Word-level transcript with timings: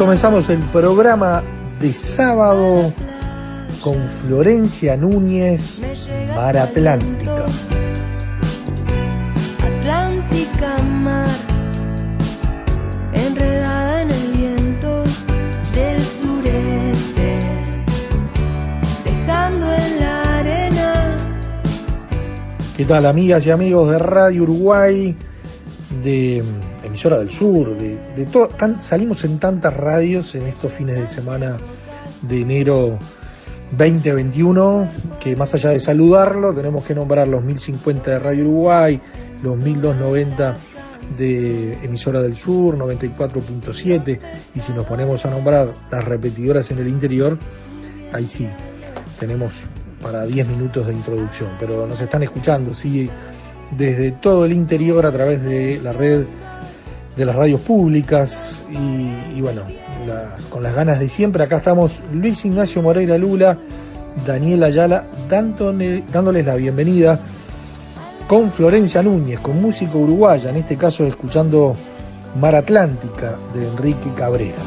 Comenzamos 0.00 0.48
el 0.48 0.60
programa 0.70 1.44
de 1.78 1.92
sábado 1.92 2.90
con 3.82 4.08
Florencia 4.08 4.96
Núñez, 4.96 5.82
Mar 6.34 6.56
Atlántica. 6.56 7.44
Atlántica 9.62 10.78
mar, 10.78 11.28
enredada 13.12 14.00
en 14.00 14.10
el 14.10 14.32
viento 14.32 15.04
del 15.74 16.02
sureste, 16.02 17.38
dejando 19.04 19.70
en 19.70 20.00
la 20.00 20.38
arena 20.38 21.16
¿Qué 22.74 22.86
tal 22.86 23.04
amigas 23.04 23.44
y 23.44 23.50
amigos 23.50 23.90
de 23.90 23.98
Radio 23.98 24.44
Uruguay, 24.44 25.14
de 26.02 26.42
emisora 26.90 27.18
del 27.18 27.30
sur, 27.30 27.74
de, 27.76 27.98
de 28.16 28.26
to- 28.26 28.48
tan- 28.48 28.82
salimos 28.82 29.24
en 29.24 29.38
tantas 29.38 29.74
radios 29.74 30.34
en 30.34 30.46
estos 30.46 30.72
fines 30.72 30.96
de 30.98 31.06
semana 31.06 31.56
de 32.22 32.40
enero 32.42 32.98
2021 33.76 34.88
que 35.20 35.36
más 35.36 35.54
allá 35.54 35.70
de 35.70 35.80
saludarlo 35.80 36.52
tenemos 36.52 36.84
que 36.84 36.94
nombrar 36.94 37.28
los 37.28 37.42
1050 37.42 38.10
de 38.10 38.18
Radio 38.18 38.44
Uruguay, 38.44 39.00
los 39.42 39.56
1290 39.56 40.56
de 41.16 41.74
emisora 41.82 42.20
del 42.22 42.36
sur, 42.36 42.76
94.7 42.76 44.20
y 44.54 44.60
si 44.60 44.72
nos 44.72 44.86
ponemos 44.86 45.24
a 45.24 45.30
nombrar 45.30 45.68
las 45.90 46.04
repetidoras 46.04 46.70
en 46.70 46.78
el 46.78 46.88
interior, 46.88 47.38
ahí 48.12 48.26
sí, 48.28 48.48
tenemos 49.18 49.54
para 50.02 50.24
10 50.24 50.46
minutos 50.48 50.86
de 50.86 50.92
introducción, 50.92 51.50
pero 51.58 51.86
nos 51.86 52.00
están 52.00 52.22
escuchando, 52.22 52.74
sí, 52.74 53.10
desde 53.76 54.12
todo 54.12 54.44
el 54.44 54.52
interior 54.52 55.04
a 55.06 55.12
través 55.12 55.42
de 55.42 55.80
la 55.82 55.92
red 55.92 56.24
de 57.16 57.24
las 57.26 57.36
radios 57.36 57.60
públicas 57.60 58.62
y, 58.70 59.36
y 59.36 59.40
bueno, 59.40 59.62
con 60.48 60.62
las 60.62 60.74
ganas 60.74 60.98
de 61.00 61.08
siempre, 61.08 61.42
acá 61.44 61.58
estamos 61.58 62.02
Luis 62.12 62.44
Ignacio 62.44 62.82
Moreira 62.82 63.18
Lula, 63.18 63.58
Daniel 64.26 64.64
Ayala, 64.64 65.06
dándole- 65.28 66.04
dándoles 66.10 66.46
la 66.46 66.54
bienvenida 66.54 67.20
con 68.28 68.50
Florencia 68.52 69.02
Núñez, 69.02 69.40
con 69.40 69.60
música 69.60 69.96
uruguaya, 69.96 70.50
en 70.50 70.56
este 70.56 70.76
caso 70.76 71.04
escuchando 71.04 71.76
Mar 72.40 72.54
Atlántica 72.54 73.36
de 73.52 73.66
Enrique 73.68 74.12
Cabrera. 74.14 74.58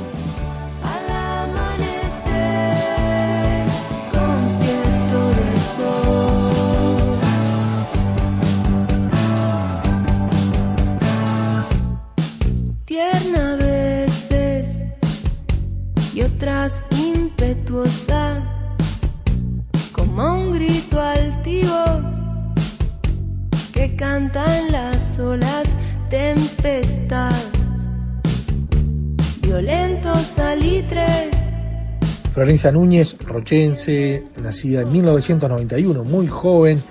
Núñez, 32.71 33.17
rochense, 33.19 34.23
nacida 34.41 34.81
en 34.81 34.91
1991, 34.91 36.03
muy 36.03 36.27
joven, 36.27 36.81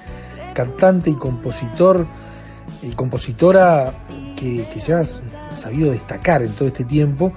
cantante 0.55 1.11
y 1.11 1.15
compositor 1.15 2.07
y 2.83 2.93
compositora 2.93 4.07
que, 4.37 4.67
que 4.73 4.81
se 4.81 4.93
ha 4.93 5.03
sabido 5.55 5.93
destacar 5.93 6.43
en 6.43 6.53
todo 6.53 6.69
este 6.69 6.85
tiempo. 6.85 7.33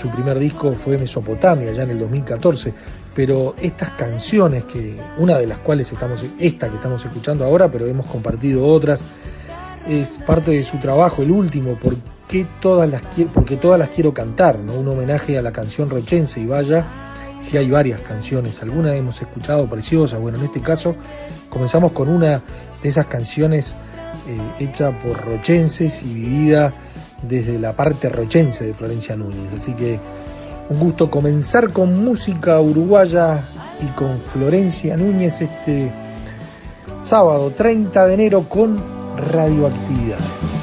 Su 0.00 0.08
primer 0.10 0.38
disco 0.38 0.74
fue 0.74 0.98
Mesopotamia, 0.98 1.72
ya 1.72 1.82
en 1.82 1.90
el 1.90 1.98
2014, 1.98 2.72
pero 3.14 3.54
estas 3.60 3.90
canciones, 3.90 4.64
que 4.64 4.96
una 5.18 5.38
de 5.38 5.46
las 5.46 5.58
cuales 5.58 5.90
estamos, 5.90 6.24
esta 6.38 6.68
que 6.68 6.76
estamos 6.76 7.04
escuchando 7.04 7.44
ahora, 7.44 7.70
pero 7.70 7.86
hemos 7.86 8.06
compartido 8.06 8.66
otras, 8.66 9.04
es 9.88 10.18
parte 10.26 10.52
de 10.52 10.62
su 10.62 10.78
trabajo, 10.78 11.22
el 11.22 11.30
último, 11.30 11.78
¿por 11.78 11.96
qué 12.28 12.46
todas 12.60 12.88
las 12.88 13.02
porque 13.32 13.56
todas 13.56 13.78
las 13.78 13.88
quiero 13.88 14.12
cantar, 14.12 14.58
¿no? 14.58 14.74
Un 14.74 14.88
homenaje 14.88 15.38
a 15.38 15.42
la 15.42 15.50
canción 15.50 15.88
rochense 15.88 16.40
y 16.40 16.46
vaya, 16.46 16.86
si 17.40 17.56
hay 17.56 17.70
varias 17.70 18.00
canciones, 18.00 18.60
algunas 18.62 18.94
hemos 18.94 19.20
escuchado 19.20 19.68
preciosas, 19.68 20.20
bueno, 20.20 20.38
en 20.38 20.44
este 20.44 20.60
caso 20.60 20.96
comenzamos 21.48 21.92
con 21.92 22.08
una 22.08 22.42
de 22.82 22.88
esas 22.88 23.06
canciones 23.06 23.76
eh, 24.28 24.64
hecha 24.64 24.90
por 25.00 25.24
rochenses 25.24 26.02
y 26.02 26.12
vivida 26.12 26.74
desde 27.22 27.58
la 27.58 27.74
parte 27.74 28.08
rochense 28.08 28.66
de 28.66 28.74
Florencia 28.74 29.16
Núñez, 29.16 29.52
así 29.54 29.72
que 29.74 29.98
un 30.68 30.78
gusto 30.78 31.10
comenzar 31.10 31.72
con 31.72 32.04
música 32.04 32.60
uruguaya 32.60 33.48
y 33.80 33.90
con 33.92 34.20
Florencia 34.20 34.96
Núñez 34.96 35.40
este 35.40 35.90
sábado 36.98 37.52
30 37.56 38.06
de 38.06 38.14
enero 38.14 38.42
con 38.48 38.78
radioactividades. 39.32 40.57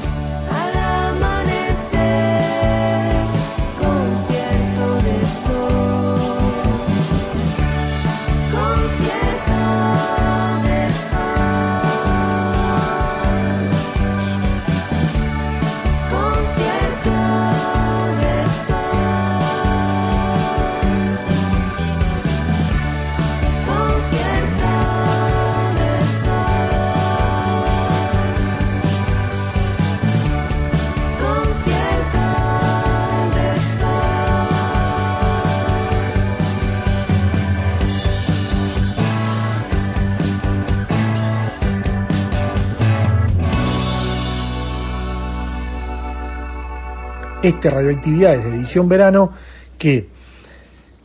Este 47.48 47.70
Radioactividades 47.70 48.44
de 48.44 48.50
edición 48.56 48.90
verano 48.90 49.32
que 49.78 50.10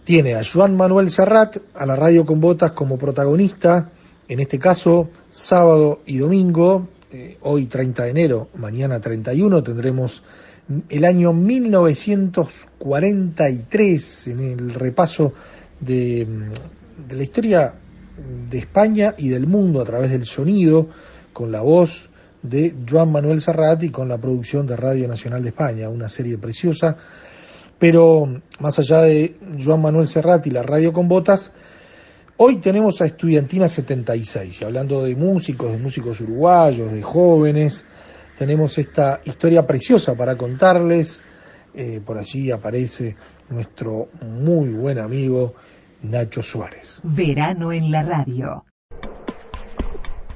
tiene 0.05 0.35
a 0.35 0.41
Joan 0.43 0.75
Manuel 0.77 1.11
Serrat 1.11 1.59
a 1.75 1.85
la 1.85 1.97
radio 1.97 2.25
con 2.25 2.41
botas 2.41 2.73
como 2.73 2.97
protagonista, 2.97 3.91
en 4.27 4.41
este 4.41 4.59
caso 4.59 5.11
sábado 5.29 6.01
y 6.07 6.17
domingo, 6.17 6.89
eh, 7.13 7.37
hoy 7.43 7.67
30 7.67 8.05
de 8.05 8.11
enero, 8.11 8.49
mañana 8.55 8.99
31, 9.01 9.63
tendremos 9.63 10.25
el 10.89 11.05
año 11.05 11.35
1943 11.35 14.29
en 14.29 14.41
el 14.41 14.73
repaso 14.73 15.35
mm, 15.81 15.85
de 15.85 16.27
la 17.11 17.23
historia 17.23 17.75
de 18.51 18.59
España 18.59 19.15
y 19.19 19.29
del 19.29 19.47
mundo 19.47 19.83
a 19.83 19.85
través 19.85 20.11
del 20.11 20.25
sonido, 20.25 20.89
con 21.33 21.53
la 21.53 21.61
voz 21.61 22.10
de 22.43 22.75
Joan 22.89 23.13
Manuel 23.13 23.41
Serrat 23.41 23.91
con 23.91 24.09
la 24.09 24.19
producción 24.19 24.67
de 24.67 24.77
Radio 24.77 25.07
Nacional 25.09 25.43
de 25.43 25.51
España, 25.51 25.89
una 25.89 26.09
serie 26.09 26.39
preciosa. 26.39 26.97
Pero 27.79 28.29
más 28.61 28.79
allá 28.79 29.03
de 29.03 29.37
Joan 29.63 29.83
Manuel 29.83 30.07
Serrat 30.07 30.47
y 30.47 30.51
la 30.51 30.63
radio 30.63 30.93
con 30.93 31.09
botas, 31.09 31.51
hoy 32.37 32.57
tenemos 32.57 33.01
a 33.01 33.07
Estudiantina 33.07 33.69
76 33.69 34.61
y 34.61 34.65
hablando 34.65 35.03
de 35.03 35.17
músicos, 35.17 35.73
de 35.73 35.79
músicos 35.79 36.21
uruguayos, 36.21 36.93
de 36.93 37.03
jóvenes, 37.03 37.85
tenemos 38.39 38.79
esta 38.79 39.21
historia 39.25 39.67
preciosa 39.67 40.15
para 40.15 40.37
contarles. 40.37 41.21
Eh, 41.75 42.01
por 42.05 42.19
allí 42.19 42.51
aparece 42.51 43.15
nuestro 43.49 44.09
muy 44.23 44.71
buen 44.71 44.99
amigo 44.99 45.55
Nacho 46.03 46.43
Suárez. 46.43 47.01
Verano 47.03 47.73
en 47.73 47.91
la 47.91 48.03
radio. 48.03 48.65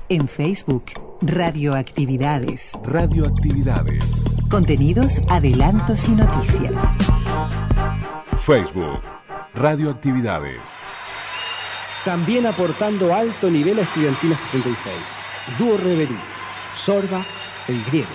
En 0.09 0.29
Facebook, 0.29 0.85
Radioactividades. 1.23 2.73
Radioactividades. 2.83 4.05
Contenidos, 4.51 5.21
adelantos 5.29 6.09
y 6.09 6.13
noticias. 6.13 6.83
Facebook, 8.39 9.01
Radioactividades. 9.55 10.61
También 12.05 12.47
aportando 12.47 13.15
alto 13.15 13.51
nivel 13.51 13.79
a 13.79 13.83
Estudiantina 13.83 14.37
76. 14.37 14.95
Dúo 15.59 15.77
Reverí, 15.79 16.19
Sorba, 16.85 17.25
el 17.69 17.83
griego. 17.85 18.15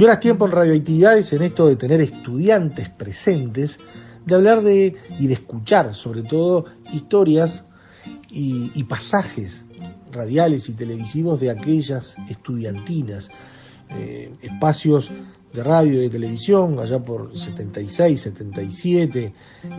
Ahora 0.00 0.14
es 0.14 0.20
tiempo 0.20 0.46
en 0.46 0.52
radioactividades, 0.52 1.32
en 1.32 1.42
esto 1.42 1.68
de 1.68 1.76
tener 1.76 2.00
estudiantes 2.00 2.88
presentes, 2.88 3.78
de 4.26 4.34
hablar 4.34 4.62
de 4.62 4.96
y 5.20 5.28
de 5.28 5.34
escuchar 5.34 5.94
sobre 5.94 6.22
todo 6.22 6.64
historias 6.92 7.62
y, 8.28 8.72
y 8.74 8.84
pasajes 8.84 9.64
radiales 10.10 10.68
y 10.68 10.74
televisivos 10.74 11.38
de 11.38 11.50
aquellas 11.50 12.16
estudiantinas, 12.28 13.28
eh, 13.90 14.32
espacios 14.42 15.10
de 15.52 15.62
radio 15.62 15.94
y 15.94 15.98
de 15.98 16.10
televisión, 16.10 16.78
allá 16.80 16.98
por 16.98 17.38
76, 17.38 18.20
77, 18.20 19.32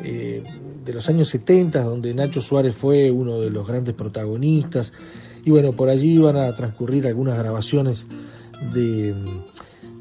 eh, 0.03 0.43
de 0.85 0.93
los 0.93 1.09
años 1.09 1.27
70, 1.29 1.83
donde 1.83 2.13
Nacho 2.13 2.41
Suárez 2.41 2.75
fue 2.75 3.11
uno 3.11 3.41
de 3.41 3.49
los 3.49 3.67
grandes 3.67 3.95
protagonistas, 3.95 4.93
y 5.43 5.51
bueno, 5.51 5.73
por 5.73 5.89
allí 5.89 6.17
van 6.17 6.37
a 6.37 6.55
transcurrir 6.55 7.05
algunas 7.05 7.37
grabaciones 7.37 8.05
de 8.73 9.13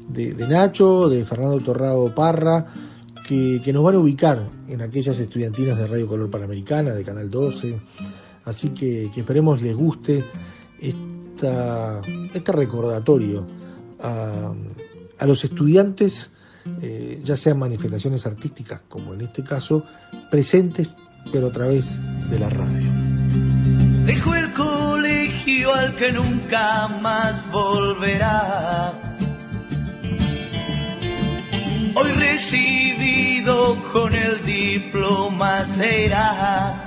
de, 0.07 0.33
de 0.33 0.47
Nacho, 0.47 1.09
de 1.09 1.23
Fernando 1.23 1.59
Torrado 1.59 2.13
Parra, 2.13 2.65
que, 3.27 3.61
que, 3.63 3.73
nos 3.73 3.83
van 3.83 3.95
a 3.95 3.99
ubicar 3.99 4.49
en 4.67 4.81
aquellas 4.81 5.17
estudiantinas 5.19 5.77
de 5.77 5.87
Radio 5.87 6.07
Color 6.07 6.29
Panamericana, 6.29 6.93
de 6.93 7.03
Canal 7.03 7.29
12. 7.29 7.79
Así 8.45 8.69
que, 8.69 9.05
esperemos 9.15 9.61
les 9.61 9.75
guste 9.75 10.23
esta, 10.79 12.01
este 12.33 12.51
recordatorio 12.51 13.45
a, 13.99 14.53
a 15.17 15.25
los 15.25 15.43
estudiantes, 15.43 16.29
eh, 16.81 17.21
ya 17.23 17.35
sean 17.35 17.59
manifestaciones 17.59 18.25
artísticas, 18.25 18.81
como 18.87 19.13
en 19.13 19.21
este 19.21 19.43
caso, 19.43 19.83
presentes, 20.29 20.89
pero 21.31 21.47
a 21.47 21.51
través 21.51 21.97
de 22.29 22.39
la 22.39 22.49
radio. 22.49 22.91
Dejo 24.05 24.35
el 24.35 24.51
colegio 24.53 25.73
al 25.73 25.95
que 25.95 26.11
nunca 26.11 26.87
más 26.87 27.49
volverá 27.51 29.14
hoy 31.95 32.11
recibido 32.11 33.81
con 33.91 34.13
el 34.13 34.45
diploma 34.45 35.63
será. 35.63 36.83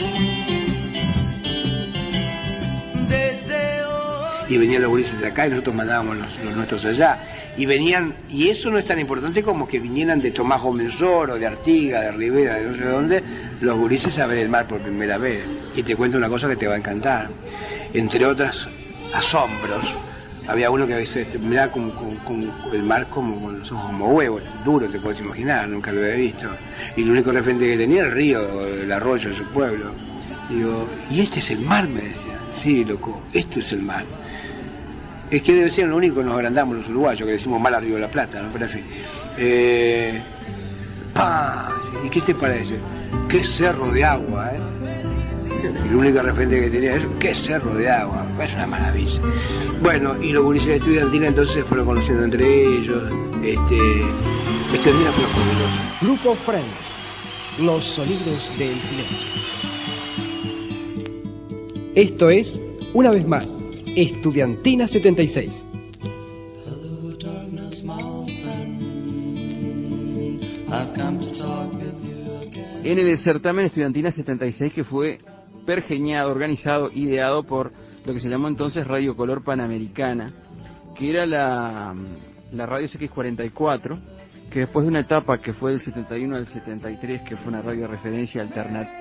Desde 3.09 3.85
hoy... 3.85 4.55
Y 4.55 4.59
venían 4.59 4.83
los 4.83 4.91
gurises 4.91 5.19
de 5.21 5.27
acá 5.27 5.47
y 5.47 5.51
nosotros 5.51 5.75
mandábamos 5.75 6.17
los, 6.17 6.39
nuestros 6.55 6.85
allá. 6.85 7.21
Y 7.57 7.67
venían, 7.67 8.15
y 8.29 8.49
eso 8.49 8.71
no 8.71 8.79
es 8.79 8.85
tan 8.85 8.99
importante 9.01 9.43
como 9.43 9.67
que 9.67 9.81
vinieran 9.81 10.21
de 10.21 10.31
Tomás 10.31 10.61
Gómez 10.61 11.01
Oro, 11.01 11.37
de 11.39 11.47
Artiga, 11.47 12.03
de 12.03 12.13
Rivera, 12.13 12.57
de 12.57 12.65
no 12.65 12.75
sé 12.75 12.85
dónde, 12.85 13.23
los 13.61 13.79
gurises 13.79 14.19
a 14.19 14.27
ver 14.27 14.39
el 14.39 14.49
mar 14.49 14.67
por 14.69 14.81
primera 14.81 15.17
vez. 15.17 15.43
Y 15.75 15.83
te 15.83 15.97
cuento 15.97 16.19
una 16.19 16.29
cosa 16.29 16.49
que 16.49 16.57
te 16.57 16.67
va 16.67 16.75
a 16.75 16.79
encantar. 16.79 17.31
Entre 17.95 18.25
otras 18.27 18.69
asombros, 19.15 19.97
había 20.49 20.71
uno 20.71 20.87
que 20.87 20.95
a 20.95 20.97
veces 20.97 21.39
miraba 21.39 21.71
con, 21.71 21.91
con, 21.91 22.17
con, 22.17 22.51
el 22.73 22.83
mar 22.83 23.09
como 23.11 23.41
con 23.41 23.59
los 23.61 23.71
ojos 23.71 23.87
como 23.87 24.13
huevos, 24.13 24.43
duro 24.65 24.89
te 24.89 24.99
puedes 24.99 25.21
imaginar, 25.21 25.69
nunca 25.69 25.93
lo 25.93 26.01
había 26.01 26.17
visto. 26.17 26.49
Y 26.97 27.03
el 27.03 27.11
único 27.11 27.31
referente 27.31 27.67
que 27.67 27.77
tenía 27.77 28.01
era 28.01 28.09
el 28.09 28.15
río, 28.15 28.67
el 28.67 28.91
arroyo 28.91 29.29
de 29.29 29.37
su 29.37 29.45
pueblo. 29.45 29.93
Digo, 30.49 30.89
¿y 31.11 31.21
este 31.21 31.41
es 31.41 31.51
el 31.51 31.61
mar? 31.61 31.87
me 31.87 32.01
decía. 32.01 32.41
Sí, 32.51 32.85
loco, 32.85 33.23
este 33.35 33.61
es 33.61 33.73
el 33.73 33.83
mar. 33.83 34.05
Es 35.31 35.43
que 35.43 35.53
debe 35.53 35.71
ser 35.71 35.87
lo 35.87 35.97
único 35.97 36.17
que 36.17 36.25
nos 36.25 36.35
agrandamos 36.35 36.77
los 36.77 36.89
uruguayos, 36.89 37.21
que 37.21 37.27
le 37.27 37.33
decimos 37.33 37.61
mal 37.61 37.75
al 37.75 37.83
Río 37.83 37.97
de 37.97 38.01
la 38.01 38.11
Plata, 38.11 38.43
¿no? 38.43 38.51
Pero 38.51 38.65
en 38.65 38.71
fin. 38.71 38.85
Eh, 39.37 40.23
¡pah! 41.13 41.69
¿Y 42.03 42.09
qué 42.09 42.23
te 42.23 42.35
parece? 42.35 42.77
¡Qué 43.29 43.45
cerro 43.45 43.91
de 43.91 44.03
agua, 44.03 44.53
eh! 44.55 44.88
El 45.65 45.95
único 45.95 46.23
referente 46.23 46.61
que 46.61 46.71
tenía 46.71 46.97
es 46.97 47.05
qué 47.19 47.35
cerro 47.35 47.75
de 47.75 47.91
agua, 47.91 48.27
es 48.43 48.55
una 48.55 48.67
maravilla. 48.67 49.21
Bueno, 49.83 50.23
y 50.23 50.33
los 50.33 50.45
gurises 50.45 50.69
de 50.69 50.77
estudiantina 50.77 51.29
entonces 51.29 51.55
se 51.55 51.65
fueron 51.65 51.87
conociendo 51.87 52.25
entre 52.25 52.45
ellos, 52.47 53.13
este, 53.43 53.79
estudiantina 54.73 55.13
fue 55.13 55.25
fabuloso. 55.27 55.81
Grupo 56.01 56.37
Friends, 56.47 56.97
los 57.59 57.85
sonidos 57.85 58.51
del 58.59 58.81
silencio. 58.83 59.29
Esto 61.95 62.31
es, 62.31 62.61
una 62.95 63.11
vez 63.11 63.27
más, 63.27 63.59
Estudiantina 63.97 64.87
76. 64.87 65.65
Hello, 66.65 67.17
darkness, 67.17 67.83
my 67.83 68.01
old 68.01 68.31
friend. 68.43 68.79
I've 70.71 70.95
come 70.95 71.19
to 71.19 71.35
talk 71.37 71.73
with 71.73 72.01
you 72.05 72.39
again. 72.49 72.87
En 72.87 72.99
el 72.99 73.19
certamen 73.19 73.65
Estudiantina 73.65 74.13
76 74.13 74.73
que 74.73 74.85
fue 74.85 75.19
pergeñado, 75.69 76.31
organizado, 76.31 76.91
ideado 76.95 77.43
por 77.43 77.73
lo 78.07 78.15
que 78.15 78.21
se 78.21 78.31
llamó 78.31 78.49
entonces 78.49 78.87
Radio 78.87 79.15
Color 79.15 79.45
Panamericana, 79.45 80.33
que 80.97 81.11
era 81.11 81.27
la, 81.27 81.95
radio 82.53 82.89
CX44, 82.89 84.01
que 84.51 84.61
después 84.61 84.87
de 84.87 84.89
una 84.89 85.01
etapa 85.01 85.37
que 85.43 85.53
fue 85.53 85.73
del 85.73 85.81
71 85.81 86.37
al 86.37 86.47
73, 86.47 87.21
que 87.21 87.37
fue 87.37 87.49
una 87.49 87.61
radio 87.61 87.83
de 87.83 87.89
referencia 87.89 88.47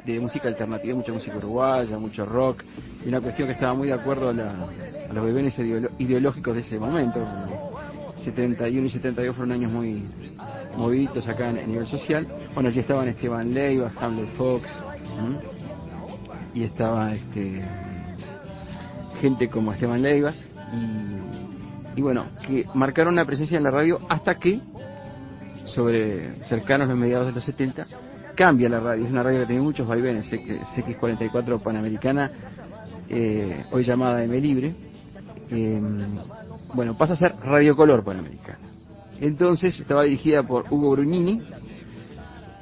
de 0.06 0.20
música 0.20 0.50
alternativa, 0.50 0.94
mucha 0.94 1.14
música 1.14 1.38
uruguaya, 1.38 1.98
mucho 1.98 2.26
rock, 2.26 2.66
y 3.06 3.08
una 3.08 3.22
cuestión 3.22 3.48
que 3.48 3.54
estaba 3.54 3.74
muy 3.74 3.88
de 3.88 3.94
acuerdo 3.94 4.28
a, 4.28 4.34
la, 4.34 4.68
a 5.10 5.14
los 5.14 5.24
bebenes 5.24 5.58
ideológicos 6.00 6.54
de 6.54 6.62
ese 6.64 6.78
momento. 6.78 7.26
71 8.26 8.88
y 8.88 8.90
72 8.90 9.34
fueron 9.38 9.54
años 9.54 9.72
muy 9.72 10.04
moviditos 10.76 11.26
acá 11.30 11.48
a 11.48 11.54
nivel 11.54 11.88
social. 11.88 12.28
Bueno, 12.54 12.68
allí 12.68 12.82
estaban 12.82 13.08
Esteban 13.08 13.54
Leiva, 13.54 13.90
Hamlet 14.02 14.28
Fox. 14.36 14.68
Y 16.58 16.64
estaba 16.64 17.14
este 17.14 17.62
gente 19.22 19.48
como 19.48 19.74
Esteban 19.74 20.02
Leivas 20.02 20.36
y, 21.96 22.02
bueno, 22.02 22.26
que 22.46 22.66
marcaron 22.74 23.14
una 23.14 23.26
presencia 23.26 23.58
en 23.58 23.64
la 23.64 23.72
radio 23.72 24.00
hasta 24.10 24.36
que, 24.36 24.60
sobre 25.66 26.44
cercanos 26.46 26.88
los 26.88 26.98
mediados 26.98 27.28
de 27.28 27.34
los 27.34 27.44
70, 27.44 27.86
cambia 28.36 28.70
la 28.70 28.80
radio. 28.80 29.06
Es 29.06 29.12
una 29.12 29.24
radio 29.24 29.42
que 29.42 29.48
tiene 29.48 29.62
muchos 29.62 29.88
vaivenes, 29.88 30.32
CX44 30.32 31.62
Panamericana, 31.62 32.32
eh, 33.10 33.66
hoy 33.72 33.84
llamada 33.84 34.24
M 34.24 34.40
Libre. 34.40 34.76
Eh, 35.50 35.82
bueno, 36.76 36.96
pasa 36.98 37.14
a 37.14 37.18
ser 37.18 37.36
Radio 37.38 37.76
Color 37.76 38.04
Panamericana. 38.04 38.60
Entonces 39.20 39.80
estaba 39.80 40.04
dirigida 40.04 40.44
por 40.44 40.66
Hugo 40.72 40.92
Brugnini, 40.92 41.42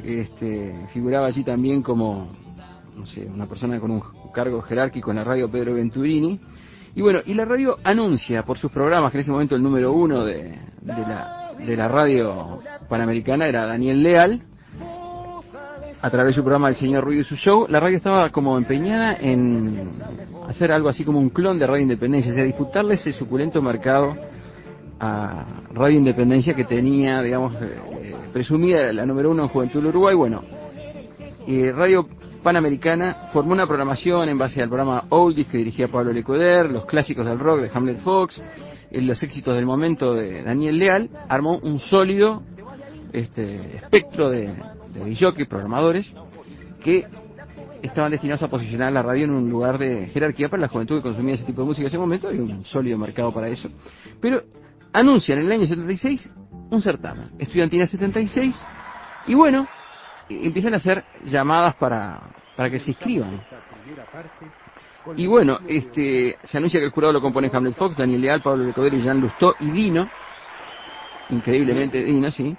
este, 0.04 0.88
figuraba 0.94 1.28
allí 1.28 1.44
también 1.44 1.82
como 1.82 2.30
no 2.96 3.06
sé, 3.06 3.26
una 3.26 3.48
persona 3.48 3.80
con 3.80 3.92
un 3.92 4.02
cargo 4.34 4.62
jerárquico 4.62 5.12
en 5.12 5.18
la 5.18 5.24
radio 5.24 5.50
Pedro 5.50 5.74
Venturini. 5.74 6.40
Y 6.96 7.02
bueno, 7.02 7.20
y 7.26 7.34
la 7.34 7.46
radio 7.46 7.78
anuncia 7.84 8.44
por 8.44 8.58
sus 8.58 8.72
programas, 8.72 9.12
que 9.12 9.18
en 9.18 9.22
ese 9.22 9.32
momento 9.32 9.56
el 9.56 9.62
número 9.62 9.92
uno 9.92 10.24
de, 10.24 10.58
la, 10.84 11.52
de 11.60 11.76
la 11.76 11.88
radio 11.88 12.60
panamericana 12.88 13.48
era 13.48 13.66
Daniel 13.66 14.02
Leal, 14.02 14.42
a 16.02 16.10
través 16.10 16.28
de 16.28 16.34
su 16.34 16.44
programa 16.44 16.70
El 16.70 16.76
Señor 16.76 17.04
Ruido 17.04 17.22
y 17.22 17.26
su 17.26 17.36
show, 17.36 17.66
la 17.68 17.80
radio 17.80 17.98
estaba 17.98 18.30
como 18.30 18.58
empeñada 18.58 19.18
en 19.20 19.90
hacer 20.48 20.72
algo 20.72 20.88
así 20.88 21.04
como 21.04 21.20
un 21.20 21.30
clon 21.30 21.58
de 21.58 21.66
Radio 21.66 21.82
Independencia, 21.82 22.32
o 22.32 22.36
sea, 22.36 22.44
disputarle 22.44 22.94
ese 22.94 23.12
suculento 23.12 23.62
mercado 23.62 24.16
a 25.00 25.64
Radio 25.74 25.98
Independencia 25.98 26.54
que 26.54 26.64
tenía, 26.64 27.22
digamos, 27.22 27.56
eh, 27.62 28.16
presumida 28.32 28.94
la 28.94 29.06
número 29.06 29.32
uno 29.32 29.44
en 29.44 29.50
Juventud 29.50 29.80
del 29.80 29.88
Uruguay. 29.88 30.16
Bueno, 30.16 30.44
eh, 31.48 31.72
Radio 31.76 32.08
Panamericana 32.46 33.30
formó 33.34 33.54
una 33.54 33.66
programación 33.66 34.30
en 34.30 34.38
base 34.38 34.62
al 34.62 34.70
programa 34.70 35.06
Oldies 35.10 35.48
que 35.48 35.58
dirigía 35.58 35.88
Pablo 35.88 36.14
Lecueder, 36.14 36.70
los 36.70 36.86
clásicos 36.86 37.26
del 37.26 37.40
rock 37.40 37.62
de 37.62 37.72
Hamlet 37.74 38.02
Fox, 38.02 38.40
eh, 38.92 39.02
los 39.02 39.24
éxitos 39.24 39.56
del 39.56 39.66
momento 39.66 40.14
de 40.14 40.44
Daniel 40.44 40.78
Leal, 40.78 41.10
armó 41.28 41.58
un 41.58 41.80
sólido 41.80 42.44
este, 43.12 43.78
espectro 43.78 44.30
de, 44.30 44.54
de 44.94 45.18
jockey, 45.20 45.46
programadores, 45.46 46.14
que 46.84 47.06
estaban 47.82 48.12
destinados 48.12 48.44
a 48.44 48.48
posicionar 48.48 48.94
la 48.94 49.02
radio 49.02 49.24
en 49.26 49.32
un 49.32 49.50
lugar 49.50 49.80
de 49.80 50.06
jerarquía 50.14 50.48
para 50.48 50.62
la 50.62 50.68
juventud 50.68 50.98
que 50.98 51.02
consumía 51.02 51.34
ese 51.34 51.46
tipo 51.46 51.62
de 51.62 51.68
música 51.68 51.82
en 51.82 51.88
ese 51.88 51.98
momento, 51.98 52.28
hay 52.28 52.38
un 52.38 52.64
sólido 52.64 53.00
mercado 53.00 53.34
para 53.34 53.48
eso. 53.48 53.70
Pero 54.22 54.44
anuncian 54.94 55.40
en 55.40 55.48
el 55.48 55.52
año 55.52 55.66
76 55.66 56.30
un 56.70 56.80
certamen, 56.80 57.32
Estudiantina 57.40 57.88
76, 57.88 58.56
y 59.26 59.34
bueno, 59.34 59.66
empiezan 60.30 60.74
a 60.74 60.78
hacer 60.78 61.04
llamadas 61.26 61.76
para, 61.76 62.35
para 62.56 62.70
que 62.70 62.80
se 62.80 62.92
inscriban. 62.92 63.42
Y 65.16 65.28
bueno, 65.28 65.60
este, 65.68 66.38
se 66.44 66.58
anuncia 66.58 66.80
que 66.80 66.88
el 66.88 66.92
jurado 66.92 67.14
lo 67.14 67.22
componen 67.22 67.52
Hamlet 67.54 67.76
Fox, 67.76 67.96
Daniel 67.96 68.22
Leal, 68.22 68.42
Pablo 68.42 68.66
Lecoder 68.66 68.94
y 68.94 69.02
Jean 69.02 69.22
Lustó 69.22 69.56
y 69.60 69.70
Dino, 69.70 70.10
increíblemente 71.30 72.04
Dino, 72.04 72.32
sí, 72.32 72.56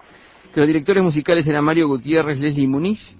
que 0.52 0.60
los 0.60 0.66
directores 0.66 1.02
musicales 1.02 1.46
eran 1.46 1.64
Mario 1.64 1.88
Gutiérrez, 1.88 2.38
Leslie 2.38 2.68
Muniz, 2.68 3.16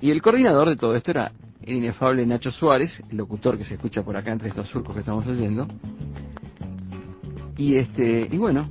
y 0.00 0.10
el 0.10 0.20
coordinador 0.20 0.68
de 0.68 0.76
todo 0.76 0.94
esto 0.94 1.10
era 1.12 1.32
el 1.62 1.76
inefable 1.76 2.26
Nacho 2.26 2.50
Suárez, 2.50 3.02
el 3.10 3.16
locutor 3.16 3.56
que 3.56 3.64
se 3.64 3.74
escucha 3.74 4.02
por 4.02 4.16
acá 4.16 4.32
entre 4.32 4.48
estos 4.48 4.68
surcos 4.68 4.94
que 4.94 5.00
estamos 5.00 5.26
oyendo, 5.26 5.66
Y 7.56 7.76
este 7.76 8.28
y 8.30 8.36
bueno, 8.36 8.68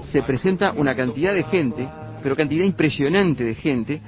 se 0.00 0.22
presenta 0.22 0.72
una 0.72 0.94
cantidad 0.94 1.34
de 1.34 1.42
gente, 1.44 1.88
pero 2.22 2.36
cantidad 2.36 2.64
impresionante 2.64 3.44
de 3.44 3.54
gente, 3.54 4.00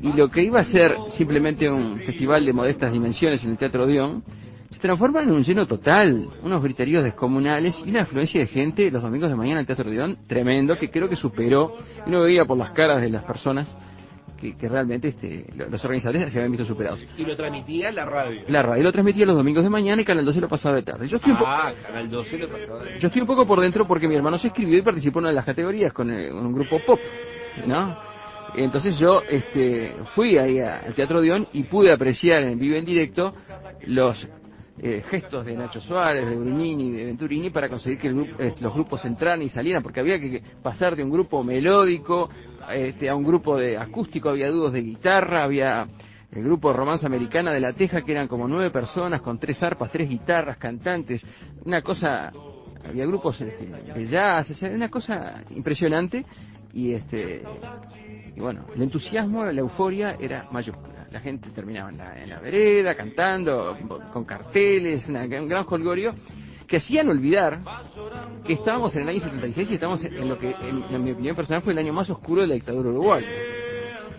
y 0.00 0.12
lo 0.12 0.30
que 0.30 0.42
iba 0.42 0.60
a 0.60 0.64
ser 0.64 0.94
simplemente 1.10 1.68
un 1.70 1.98
festival 2.00 2.44
de 2.46 2.52
modestas 2.52 2.92
dimensiones 2.92 3.42
en 3.44 3.50
el 3.52 3.58
Teatro 3.58 3.86
Dion, 3.86 4.22
se 4.70 4.78
transforma 4.80 5.22
en 5.22 5.30
un 5.32 5.42
lleno 5.42 5.66
total, 5.66 6.28
unos 6.42 6.62
griteríos 6.62 7.02
descomunales 7.02 7.74
y 7.84 7.90
una 7.90 8.02
afluencia 8.02 8.40
de 8.40 8.46
gente 8.46 8.90
los 8.90 9.02
domingos 9.02 9.30
de 9.30 9.36
mañana 9.36 9.54
en 9.54 9.60
el 9.60 9.66
Teatro 9.66 9.90
Dion 9.90 10.18
tremendo 10.26 10.76
que 10.78 10.90
creo 10.90 11.08
que 11.08 11.16
superó, 11.16 11.74
y 12.06 12.08
uno 12.10 12.20
veía 12.22 12.44
por 12.44 12.56
las 12.58 12.70
caras 12.72 13.00
de 13.00 13.08
las 13.08 13.24
personas 13.24 13.74
que, 14.40 14.56
que 14.56 14.68
realmente 14.68 15.08
este, 15.08 15.46
lo- 15.56 15.68
los 15.68 15.82
organizadores 15.84 16.30
se 16.30 16.38
habían 16.38 16.52
visto 16.52 16.64
superados. 16.64 17.04
Y 17.16 17.24
lo 17.24 17.34
transmitía 17.36 17.90
la 17.90 18.04
radio. 18.04 18.42
La 18.46 18.62
radio 18.62 18.84
lo 18.84 18.92
transmitía 18.92 19.26
los 19.26 19.34
domingos 19.36 19.64
de 19.64 19.70
mañana 19.70 20.00
y 20.02 20.04
Canal 20.04 20.24
12 20.24 20.40
lo 20.42 20.48
pasaba 20.48 20.76
de 20.76 20.82
tarde. 20.82 21.08
Yo 21.08 21.16
estoy 21.16 21.32
un 21.32 21.38
Ah, 21.44 21.72
Canal 21.84 22.08
12 22.08 22.38
lo 22.38 22.48
pasaba. 22.48 22.84
de- 22.84 23.00
yo 23.00 23.08
estoy 23.08 23.20
un 23.22 23.26
poco 23.26 23.46
por 23.48 23.60
dentro 23.60 23.84
porque 23.84 24.06
mi 24.06 24.14
hermano 24.14 24.38
se 24.38 24.46
escribió 24.48 24.78
y 24.78 24.82
participó 24.82 25.18
en 25.18 25.24
una 25.24 25.28
de 25.30 25.34
las 25.34 25.44
categorías 25.44 25.92
con, 25.92 26.08
eh, 26.12 26.28
con 26.30 26.46
un 26.46 26.52
grupo 26.52 26.78
pop, 26.86 27.00
¿no? 27.66 27.98
Entonces 28.54 28.98
yo 28.98 29.22
este, 29.28 29.94
fui 30.14 30.38
ahí 30.38 30.58
al 30.58 30.94
Teatro 30.94 31.20
Dion 31.20 31.46
y 31.52 31.64
pude 31.64 31.92
apreciar 31.92 32.42
en 32.42 32.58
vivo 32.58 32.76
en 32.76 32.84
directo 32.84 33.34
los 33.86 34.26
eh, 34.80 35.02
gestos 35.10 35.44
de 35.44 35.54
Nacho 35.56 35.80
Suárez, 35.80 36.26
de 36.28 36.36
Brunini, 36.36 36.92
de 36.92 37.04
Venturini 37.06 37.50
para 37.50 37.68
conseguir 37.68 37.98
que 37.98 38.08
el 38.08 38.14
grupo- 38.14 38.42
eh, 38.42 38.54
los 38.60 38.72
grupos 38.72 39.04
entraran 39.04 39.42
y 39.42 39.48
salieran, 39.48 39.82
porque 39.82 40.00
había 40.00 40.18
que 40.18 40.42
pasar 40.62 40.96
de 40.96 41.02
un 41.02 41.10
grupo 41.10 41.42
melódico 41.42 42.30
este, 42.70 43.08
a 43.08 43.14
un 43.16 43.24
grupo 43.24 43.56
de 43.56 43.76
acústico, 43.76 44.28
había 44.28 44.50
dúos 44.50 44.72
de 44.72 44.80
guitarra, 44.82 45.44
había 45.44 45.86
el 46.30 46.44
grupo 46.44 46.72
Romanza 46.72 47.06
Americana 47.06 47.52
de 47.52 47.60
La 47.60 47.72
Teja, 47.72 48.02
que 48.02 48.12
eran 48.12 48.28
como 48.28 48.46
nueve 48.46 48.70
personas 48.70 49.20
con 49.22 49.38
tres 49.38 49.62
arpas, 49.62 49.90
tres 49.90 50.08
guitarras, 50.08 50.58
cantantes, 50.58 51.24
una 51.64 51.82
cosa 51.82 52.32
había 52.84 53.04
grupos 53.06 53.40
este, 53.40 53.66
de 53.66 54.06
jazz, 54.06 54.62
una 54.62 54.88
cosa 54.88 55.42
impresionante 55.50 56.24
y 56.72 56.92
este 56.92 57.42
y 58.38 58.40
bueno, 58.40 58.66
el 58.72 58.80
entusiasmo, 58.82 59.44
la 59.44 59.60
euforia 59.60 60.16
era 60.20 60.46
mayúscula. 60.52 61.08
La 61.10 61.18
gente 61.18 61.50
terminaba 61.50 61.90
en 61.90 61.98
la, 61.98 62.22
en 62.22 62.28
la 62.30 62.38
vereda 62.38 62.94
cantando, 62.94 63.76
con 64.12 64.24
carteles, 64.24 65.08
una- 65.08 65.24
un 65.24 65.48
gran 65.48 65.64
jolgorio 65.64 66.14
que 66.68 66.76
hacían 66.76 67.08
olvidar 67.08 67.60
que 68.44 68.52
estábamos 68.52 68.94
en 68.94 69.02
el 69.02 69.08
año 69.08 69.20
76 69.20 69.70
y 69.72 69.74
estamos 69.74 70.04
en 70.04 70.28
lo 70.28 70.38
que, 70.38 70.50
en, 70.50 70.84
en 70.88 71.02
mi 71.02 71.10
opinión 71.10 71.34
personal, 71.34 71.62
fue 71.62 71.72
el 71.72 71.78
año 71.80 71.92
más 71.92 72.08
oscuro 72.10 72.42
de 72.42 72.46
la 72.48 72.54
dictadura 72.54 72.90
uruguaya. 72.90 73.26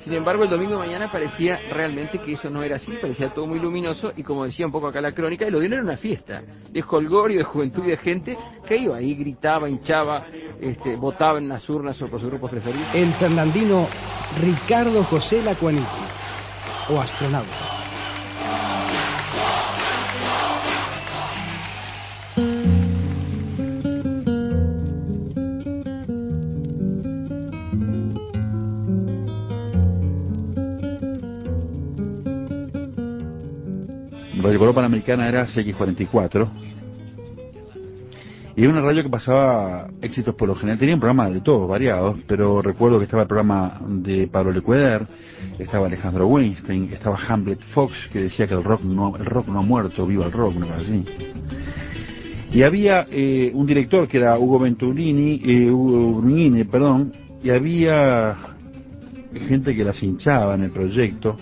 Sin 0.09 0.17
embargo, 0.17 0.43
el 0.43 0.49
domingo 0.49 0.79
mañana 0.79 1.11
parecía 1.11 1.59
realmente 1.71 2.17
que 2.17 2.33
eso 2.33 2.49
no 2.49 2.63
era 2.63 2.77
así, 2.77 2.93
parecía 2.99 3.31
todo 3.31 3.45
muy 3.45 3.59
luminoso 3.59 4.11
y 4.17 4.23
como 4.23 4.43
decía 4.43 4.65
un 4.65 4.71
poco 4.71 4.87
acá 4.87 4.99
la 4.99 5.11
crónica, 5.11 5.45
el 5.45 5.53
Odeón 5.53 5.73
era 5.73 5.83
una 5.83 5.97
fiesta 5.97 6.41
de 6.67 6.81
jolgorio, 6.81 7.37
de 7.37 7.43
juventud 7.43 7.85
y 7.85 7.91
de 7.91 7.97
gente 7.97 8.35
que 8.67 8.75
iba 8.75 8.97
ahí, 8.97 9.13
gritaba, 9.13 9.69
hinchaba, 9.69 10.25
este, 10.59 10.95
votaba 10.95 11.37
en 11.37 11.47
las 11.47 11.69
urnas 11.69 12.01
o 12.01 12.07
por 12.07 12.19
sus 12.19 12.27
grupos 12.27 12.49
preferidos. 12.49 12.87
El 12.95 13.13
fernandino 13.13 13.87
Ricardo 14.41 15.03
José 15.03 15.43
Lacuaniti, 15.43 15.85
o 16.89 16.99
astronauta. 16.99 17.78
Radio 34.49 34.61
Color 34.61 34.73
Panamericana 34.73 35.29
era 35.29 35.45
CX44. 35.45 36.49
Y 38.55 38.63
era 38.63 38.71
una 38.71 38.81
radio 38.81 39.03
que 39.03 39.09
pasaba 39.09 39.91
éxitos 40.01 40.33
por 40.33 40.47
lo 40.47 40.55
general. 40.55 40.79
Tenía 40.79 40.95
un 40.95 40.99
programa 40.99 41.29
de 41.29 41.41
todos, 41.41 41.69
variados, 41.69 42.17
pero 42.25 42.59
recuerdo 42.59 42.97
que 42.97 43.03
estaba 43.03 43.21
el 43.21 43.27
programa 43.27 43.79
de 43.87 44.25
Pablo 44.25 44.51
Lecueder, 44.51 45.05
estaba 45.59 45.85
Alejandro 45.85 46.25
Weinstein, 46.25 46.91
estaba 46.91 47.15
Hamlet 47.27 47.61
Fox, 47.75 48.09
que 48.11 48.23
decía 48.23 48.47
que 48.47 48.55
el 48.55 48.63
rock 48.63 48.81
no, 48.81 49.15
el 49.17 49.25
rock 49.27 49.49
no 49.49 49.59
ha 49.59 49.61
muerto, 49.61 50.07
viva 50.07 50.25
el 50.25 50.31
rock, 50.31 50.55
una 50.55 50.65
cosa 50.65 50.81
así. 50.81 51.05
Y 52.51 52.63
había 52.63 53.05
eh, 53.11 53.51
un 53.53 53.67
director 53.67 54.07
que 54.07 54.17
era 54.17 54.39
Hugo 54.39 54.57
Venturini, 54.57 55.41
eh, 55.45 55.69
Hugo 55.69 56.13
Brunini, 56.13 56.63
perdón, 56.63 57.13
y 57.43 57.51
había 57.51 58.35
gente 59.47 59.75
que 59.75 59.83
las 59.83 60.01
hinchaba 60.01 60.55
en 60.55 60.63
el 60.63 60.71
proyecto. 60.71 61.37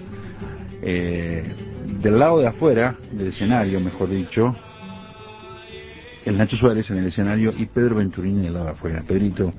Eh, 0.82 1.77
del 2.02 2.20
lado 2.20 2.40
de 2.40 2.48
afuera, 2.48 2.96
del 3.12 3.28
escenario, 3.28 3.80
mejor 3.80 4.10
dicho, 4.10 4.56
el 6.26 6.38
Nacho 6.38 6.56
Suárez 6.58 6.90
en 6.92 6.98
el 6.98 7.08
escenario 7.08 7.54
y 7.56 7.66
Pedro 7.68 7.96
Venturini 7.96 8.44
del 8.44 8.54
lado 8.54 8.66
de 8.66 8.72
afuera. 8.72 9.04
Pedrito, 9.08 9.54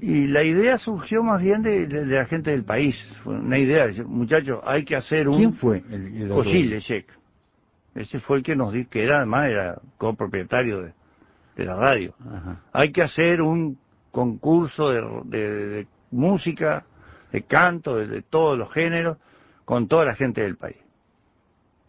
Y 0.00 0.26
la 0.26 0.42
idea 0.42 0.78
surgió 0.78 1.22
más 1.22 1.40
bien 1.40 1.62
de, 1.62 1.86
de- 1.86 2.04
de 2.04 2.16
la 2.16 2.26
gente 2.26 2.50
del 2.50 2.64
país. 2.64 2.96
Fue 3.22 3.34
una 3.38 3.58
idea, 3.58 3.86
muchachos, 4.04 4.58
hay 4.64 4.84
que 4.84 4.96
hacer 4.96 5.28
un... 5.28 5.36
¿quién 5.36 5.52
fue 5.54 5.82
el, 5.90 6.22
el? 6.22 6.28
Cosile. 6.28 6.80
Ese 7.94 8.18
fue 8.20 8.38
el 8.38 8.42
que 8.42 8.56
nos 8.56 8.72
dijo, 8.72 8.90
que 8.90 9.04
era 9.04 9.18
además 9.18 9.48
era 9.48 9.80
copropietario 9.98 10.82
de, 10.82 10.92
de 11.56 11.64
la 11.64 11.76
radio. 11.76 12.14
Ajá. 12.20 12.60
Hay 12.72 12.90
que 12.90 13.02
hacer 13.02 13.40
un 13.42 13.78
concurso 14.10 14.90
de, 15.24 15.86
música, 16.10 16.84
de 17.30 17.42
canto, 17.42 17.96
de 17.96 18.22
todos 18.22 18.58
los 18.58 18.72
géneros, 18.72 19.18
con 19.64 19.86
toda 19.88 20.04
la 20.04 20.14
gente 20.14 20.42
del 20.42 20.56
país. 20.56 20.76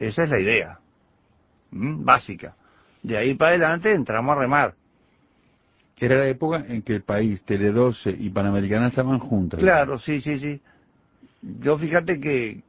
Esa 0.07 0.24
es 0.24 0.29
la 0.29 0.39
idea, 0.39 0.79
básica. 1.72 2.55
De 3.01 3.17
ahí 3.17 3.33
para 3.36 3.51
adelante 3.51 3.91
entramos 3.93 4.36
a 4.36 4.39
remar. 4.39 4.74
Era 6.00 6.17
la 6.17 6.27
época 6.27 6.65
en 6.67 6.81
que 6.81 6.95
el 6.95 7.03
país, 7.03 7.41
Tele 7.43 7.72
12 7.72 8.10
y 8.12 8.29
Panamericana 8.29 8.88
estaban 8.88 9.19
juntas. 9.19 9.60
Claro, 9.62 9.98
sí, 10.00 10.19
sí, 10.19 10.38
sí. 10.39 10.60
Yo 11.62 11.77
fíjate 11.77 12.19
que 12.19 12.62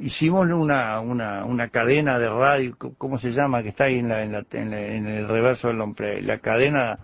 hicimos 0.00 0.46
una, 0.50 1.00
una, 1.00 1.44
una 1.44 1.68
cadena 1.68 2.18
de 2.18 2.28
radio, 2.28 2.76
¿cómo 2.98 3.18
se 3.18 3.30
llama? 3.30 3.62
Que 3.62 3.70
está 3.70 3.84
ahí 3.84 3.98
en, 3.98 4.08
la, 4.08 4.22
en, 4.22 4.32
la- 4.32 4.44
en 4.52 4.70
la- 4.70 4.80
en 4.86 5.06
el 5.08 5.28
reverso 5.28 5.68
del 5.68 5.78
nombre, 5.78 6.22
la 6.22 6.38
cadena 6.38 6.98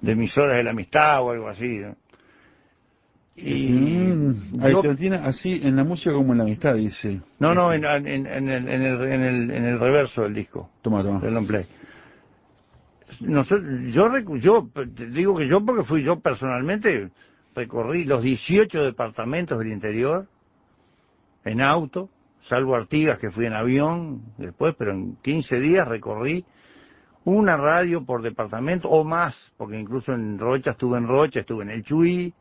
de 0.00 0.12
emisoras 0.12 0.56
de 0.56 0.62
la 0.62 0.70
amistad 0.70 1.22
o 1.22 1.30
algo 1.32 1.48
así. 1.48 1.78
¿no? 1.78 1.96
Y 3.40 3.68
Mm, 3.70 4.68
yo- 4.68 4.96
tiene 4.96 5.16
así 5.16 5.60
en 5.62 5.76
la 5.76 5.84
música 5.84 6.12
como 6.12 6.32
en 6.32 6.38
la 6.38 6.44
amistad, 6.44 6.74
dice. 6.74 7.20
no, 7.38 7.54
no, 7.54 7.72
en, 7.72 7.84
en, 7.84 8.06
en 8.26 8.48
el, 8.48 8.68
en, 8.68 8.82
el, 8.82 9.02
en, 9.02 9.22
el, 9.22 9.50
en 9.50 9.64
el 9.64 9.78
reverso 9.78 10.22
del 10.22 10.34
disco, 10.34 10.70
Toma, 10.82 11.02
toma. 11.04 11.20
del 11.20 11.46
play. 11.46 11.64
Nosotros, 13.20 13.64
yo, 13.92 14.68
digo 15.12 15.36
que 15.36 15.48
yo 15.48 15.64
porque 15.64 15.84
fui 15.84 16.02
yo 16.04 16.20
personalmente, 16.20 17.10
recorrí 17.54 18.04
los 18.04 18.22
18 18.22 18.82
departamentos 18.84 19.58
del 19.58 19.68
interior 19.72 20.26
en 21.44 21.60
auto, 21.62 22.10
salvo 22.42 22.74
Artigas 22.76 23.18
que 23.18 23.30
fui 23.30 23.46
en 23.46 23.54
avión 23.54 24.20
después, 24.36 24.74
pero 24.78 24.92
en 24.92 25.16
15 25.22 25.56
días 25.58 25.88
recorrí 25.88 26.44
una 27.24 27.56
radio 27.56 28.04
por 28.04 28.22
departamento 28.22 28.88
o 28.88 29.04
más, 29.04 29.52
porque 29.56 29.78
incluso 29.78 30.12
en 30.12 30.38
Rocha 30.38 30.72
estuve 30.72 30.98
en 30.98 31.06
Rocha, 31.08 31.40
estuve 31.40 31.64
en 31.64 31.70
El 31.70 31.82
Chuy, 31.84 32.32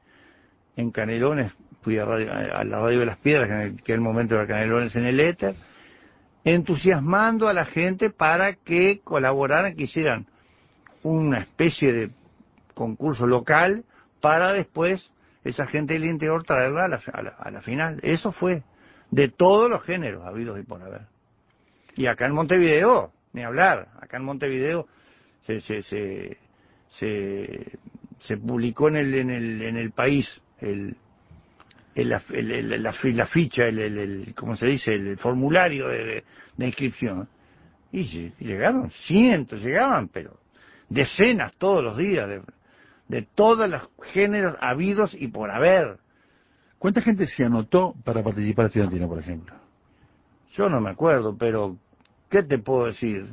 en 0.78 0.92
Canelones 0.92 1.54
fui 1.82 1.98
a, 1.98 2.06
radio- 2.06 2.32
a 2.32 2.64
la 2.64 2.80
radio 2.80 3.00
de 3.00 3.06
las 3.06 3.18
Piedras, 3.18 3.48
que 3.50 3.54
en 3.54 3.62
el, 3.62 3.84
que 3.84 3.92
en 3.92 3.96
el 3.98 4.02
momento 4.04 4.36
era 4.36 4.48
Canelones 4.48 4.96
en 4.96 5.06
el 5.06 5.20
éter, 5.20 5.56
entusiasmando 6.44 7.48
a 7.48 7.54
la 7.54 7.66
gente 7.66 8.10
para 8.10 8.54
que 8.54 9.00
colaboraran, 9.04 9.76
que 9.76 9.84
hicieran 9.84 10.26
una 11.04 11.40
especie 11.40 11.92
de 11.94 12.10
concurso 12.74 13.26
local 13.28 13.84
para 14.22 14.54
después 14.54 15.12
esa 15.44 15.66
gente 15.68 15.94
del 15.94 16.06
interior 16.06 16.44
traerla 16.44 16.86
a 16.86 16.88
la, 16.88 17.02
a 17.14 17.22
la- 17.22 17.36
a 17.38 17.52
la 17.52 17.62
final. 17.62 18.00
Eso 18.04 18.32
fue 18.32 18.64
de 19.12 19.30
todos 19.30 19.70
los 19.70 19.84
géneros 19.84 20.26
habidos 20.26 20.60
y 20.60 20.64
por 20.64 20.82
haber. 20.82 21.02
Y 21.96 22.08
acá 22.08 22.26
en 22.26 22.34
Montevideo, 22.34 23.12
ni 23.34 23.44
hablar, 23.44 23.88
acá 24.00 24.18
en 24.18 24.24
Montevideo 24.26 24.88
se, 25.46 25.62
se, 25.62 25.82
se, 25.84 26.38
se, 26.90 27.72
se 28.20 28.38
publicó 28.38 28.90
en 28.90 28.98
el, 28.98 29.14
en 29.16 29.30
el, 29.30 29.62
en 29.62 29.78
el 29.78 29.92
país 29.92 30.42
el, 30.62 30.96
el- 31.96 32.10
la, 32.10 32.22
el- 32.32 32.84
la 32.84 32.94
la 33.04 33.26
ficha, 33.26 33.66
el, 33.66 33.80
el, 33.80 33.98
el- 33.98 34.36
¿cómo 34.36 34.56
se 34.56 34.66
dice? 34.68 34.94
El, 34.94 35.18
formulario 35.18 35.88
de, 35.88 36.24
inscripción. 36.60 37.28
Y 37.92 38.02
lle- 38.02 38.34
llegaron 38.40 38.92
cientos, 38.92 39.64
llegaban, 39.64 40.10
pero 40.10 40.40
decenas 40.90 41.54
todos 41.58 41.84
los 41.84 41.98
días 41.98 42.28
de, 42.28 42.42
de 43.08 43.28
todos 43.36 43.70
los 43.70 43.90
géneros 44.12 44.56
habidos 44.60 45.14
y 45.14 45.28
por 45.28 45.52
haber. 45.52 45.98
¿Cuánta 46.78 47.02
gente 47.02 47.26
se 47.26 47.44
anotó 47.44 47.96
para 48.04 48.22
participar 48.22 48.66
en 48.66 48.68
Estudiantina, 48.68 49.08
por 49.08 49.20
ejemplo? 49.20 49.56
Yo 50.54 50.70
no 50.70 50.80
me 50.80 50.92
acuerdo, 50.92 51.36
pero 51.38 51.78
¿qué 52.30 52.44
te 52.44 52.60
puedo 52.60 52.88
decir? 52.88 53.28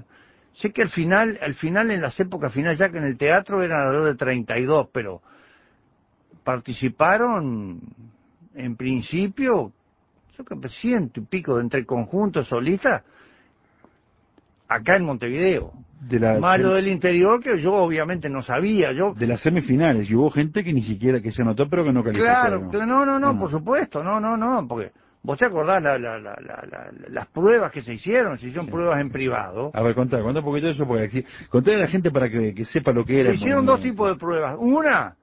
Sé 0.55 0.73
que 0.73 0.83
al 0.83 0.91
final, 0.91 1.39
al 1.43 1.55
final 1.55 1.91
en 1.91 2.01
las 2.01 2.19
épocas 2.21 2.53
finales, 2.53 2.79
ya 2.79 2.89
que 2.91 2.99
en 2.99 3.05
el 3.05 3.19
teatro 3.19 3.63
eran 3.63 3.81
alrededor 3.81 4.13
de 4.13 4.15
32, 4.17 4.89
pero 4.93 5.21
participaron 6.45 7.81
en 8.55 8.77
principio, 8.77 9.73
yo 10.37 10.45
creo 10.45 10.61
que 10.61 10.69
ciento 10.69 11.21
y 11.21 11.25
pico 11.25 11.57
de 11.57 11.63
entre 11.63 11.85
conjuntos 11.85 12.47
solistas, 12.49 13.03
acá 14.69 14.97
en 14.97 15.05
Montevideo. 15.05 15.73
De 16.09 16.21
la, 16.21 16.39
Más 16.39 16.61
lo 16.61 16.75
del 16.75 16.89
interior 16.89 17.43
que 17.43 17.61
yo 17.61 17.73
obviamente 17.75 18.29
no 18.29 18.43
sabía. 18.43 18.93
Yo 18.93 19.15
de 19.15 19.27
las 19.27 19.41
semifinales, 19.41 20.09
y 20.11 20.15
hubo 20.15 20.31
gente 20.31 20.63
que 20.63 20.73
ni 20.73 20.83
siquiera 20.83 21.21
que 21.21 21.31
se 21.33 21.43
anotó, 21.43 21.69
pero 21.69 21.83
que 21.85 21.93
no 21.93 22.05
calificó. 22.05 22.27
Claro, 22.27 22.61
¿no? 22.87 23.07
no, 23.07 23.19
no, 23.19 23.39
por 23.39 23.51
supuesto, 23.51 24.03
no, 24.05 24.21
no, 24.21 24.37
no, 24.37 24.67
porque 24.69 24.93
vos 25.23 25.39
te 25.39 25.47
acordás 25.47 25.83
la, 25.83 25.99
la, 25.99 26.19
la, 26.19 26.37
la- 26.41 26.65
la- 26.71 26.93
las 27.09 27.27
pruebas 27.29 27.73
que 27.73 27.81
se 27.81 27.95
hicieron, 27.95 28.37
se 28.39 28.49
hicieron 28.49 28.67
pruebas 28.67 29.01
en 29.01 29.11
privado. 29.11 29.71
A 29.73 29.83
ver, 29.83 29.95
contá, 29.95 30.21
contá 30.21 30.41
un 30.41 30.45
poquito 30.45 30.67
de 30.67 30.73
eso, 30.75 30.87
porque 30.87 31.05
aquí, 31.05 31.25
contale 31.49 31.77
a 31.77 31.81
la 31.81 31.89
gente 31.89 32.11
para 32.11 32.29
que, 32.29 32.55
que 32.55 32.65
sepa 32.67 32.93
lo 32.93 33.05
que 33.05 33.21
era. 33.21 33.31
Se 33.31 33.37
hicieron 33.37 33.65
dos 33.65 33.81
tipos 33.81 34.11
de 34.11 34.17
pruebas. 34.17 34.57
Una, 34.59 35.15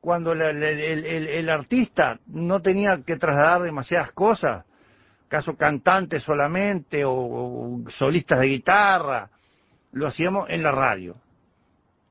cuando 0.00 0.34
la- 0.34 0.50
el, 0.50 1.48
artista 1.48 2.18
no 2.26 2.60
tenía 2.60 3.02
que 3.04 3.16
trasladar 3.16 3.62
demasiadas 3.62 4.12
cosas, 4.12 4.64
caso 5.28 5.56
cantantes 5.56 6.22
solamente 6.22 7.02
o, 7.04 7.82
solistas 7.88 8.40
de 8.40 8.46
guitarra, 8.46 9.28
lo 9.92 10.06
hacíamos 10.06 10.48
en 10.50 10.62
la 10.62 10.72
radio. 10.72 11.16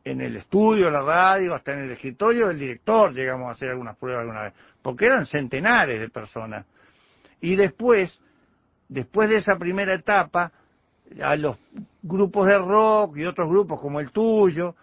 En 0.03 0.22
el 0.22 0.38
estudio, 0.38 0.89
la 0.89 1.01
radio, 1.01 1.53
hasta 1.53 1.74
en 1.74 1.79
el 1.79 1.91
escritorio 1.91 2.48
del 2.48 2.60
director 2.60 3.13
llegamos 3.13 3.50
a 3.50 3.51
hacer 3.51 3.70
algunas 3.70 3.98
pruebas 3.98 4.22
alguna 4.22 4.44
vez, 4.44 4.53
porque 4.82 5.06
eran 5.06 5.25
centenares 5.25 6.00
de 6.00 6.10
personas. 6.10 6.65
Y 7.41 7.56
después, 7.56 8.20
después 8.88 9.29
de 9.29 9.38
esa 9.38 9.58
primera 9.58 9.94
etapa, 9.94 10.51
a 11.22 11.36
los 11.36 11.58
grupos 12.01 12.48
de 12.48 12.58
rock 12.58 13.17
y 13.17 13.25
otros 13.25 13.50
grupos 13.50 13.79
como 13.79 14.00
el 14.00 14.12
tuyo, 14.12 14.75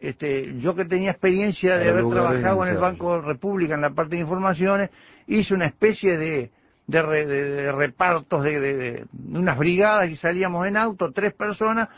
este, 0.00 0.58
yo 0.58 0.74
que 0.74 0.84
tenía 0.86 1.10
experiencia 1.10 1.76
de 1.76 1.90
haber 1.90 2.04
de 2.04 2.10
trabajado 2.10 2.62
en 2.64 2.72
el. 2.72 2.78
Banco 2.78 3.20
República 3.20 3.74
en 3.74 3.82
la 3.82 3.90
parte 3.90 4.16
de 4.16 4.22
informaciones, 4.22 4.90
hice 5.26 5.54
una 5.54 5.66
especie 5.66 6.16
de, 6.16 6.50
de, 6.86 7.02
re- 7.02 7.26
de- 7.26 7.50
de 7.50 7.72
repartos 7.72 8.42
de, 8.42 8.58
de- 8.60 8.76
de 8.76 9.04
unas 9.38 9.58
brigadas 9.58 10.08
y 10.10 10.16
salíamos 10.16 10.66
en 10.66 10.76
auto, 10.76 11.12
tres 11.12 11.34
personas, 11.34 11.88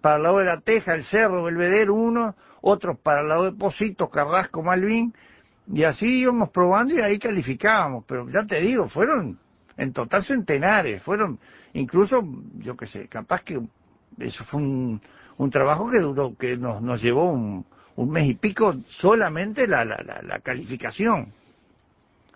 para 0.00 0.16
el 0.16 0.22
lado 0.24 0.38
de 0.38 0.44
la 0.46 0.60
Teja, 0.60 0.94
el 0.94 1.04
Cerro, 1.04 1.44
Belvedere, 1.44 1.90
uno, 1.90 2.34
otros 2.60 2.98
para 2.98 3.20
el 3.20 3.28
lado 3.28 3.44
de 3.44 3.52
Positos, 3.56 4.10
Carrasco, 4.10 4.62
Malvin, 4.62 5.12
y 5.72 5.84
así 5.84 6.06
íbamos 6.22 6.50
probando 6.50 6.94
y 6.94 7.00
ahí 7.00 7.18
calificábamos, 7.20 8.04
pero 8.08 8.28
ya 8.28 8.44
te 8.44 8.60
digo, 8.60 8.88
fueron 8.88 9.38
en 9.76 9.92
total 9.92 10.24
centenares, 10.24 11.00
fueron 11.04 11.38
incluso, 11.74 12.20
yo 12.58 12.76
qué 12.76 12.86
sé, 12.86 13.06
capaz 13.08 13.42
que 13.44 13.60
eso 14.18 14.44
fue 14.44 14.60
un, 14.60 15.00
un 15.38 15.50
trabajo 15.50 15.90
que 15.90 15.98
duró, 15.98 16.36
que 16.36 16.56
nos, 16.56 16.82
nos 16.82 17.02
llevó 17.02 17.30
un, 17.30 17.64
un 17.96 18.10
mes 18.10 18.28
y 18.28 18.34
pico 18.34 18.74
solamente 18.88 19.66
la, 19.66 19.84
la, 19.84 19.96
la, 20.04 20.22
la 20.22 20.40
calificación. 20.40 21.32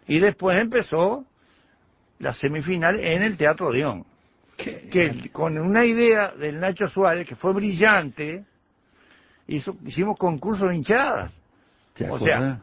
Y 0.07 0.19
después 0.21 0.59
empezó 0.61 1.25
la 2.19 2.33
semifinal 2.33 2.99
en 3.01 3.23
el 3.23 3.37
Teatro 3.37 3.69
Odeón, 3.69 4.05
que 4.57 5.31
con 5.33 5.59
una 5.59 5.85
idea 5.85 6.33
del 6.33 6.61
Nacho 6.61 6.89
Suárez, 6.89 7.29
que 7.29 7.37
fue 7.37 7.53
brillante, 7.53 8.45
hizo, 9.49 9.77
hicimos 9.85 10.17
concursos 10.19 10.71
de 10.71 10.77
hinchadas. 10.77 11.39
¿Te 11.95 12.09
O 12.11 12.19
sea, 12.19 12.63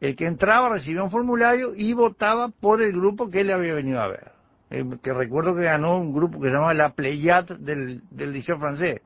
el 0.00 0.16
que 0.16 0.26
entraba 0.26 0.68
recibía 0.68 1.02
un 1.02 1.10
formulario 1.10 1.72
y 1.74 1.92
votaba 1.92 2.48
por 2.48 2.82
el 2.82 2.92
grupo 2.92 3.30
que 3.30 3.40
él 3.40 3.50
había 3.50 3.74
venido 3.74 4.00
a 4.00 4.08
ver. 4.08 4.32
Eh, 4.70 4.84
que 5.02 5.12
recuerdo 5.12 5.54
que 5.54 5.62
ganó 5.64 5.98
un 5.98 6.12
grupo 6.12 6.40
que 6.40 6.48
se 6.48 6.54
llama 6.54 6.74
La 6.74 6.90
Pléiade 6.90 7.56
del, 7.58 8.02
del 8.10 8.32
Liceo 8.32 8.58
Francés. 8.58 9.00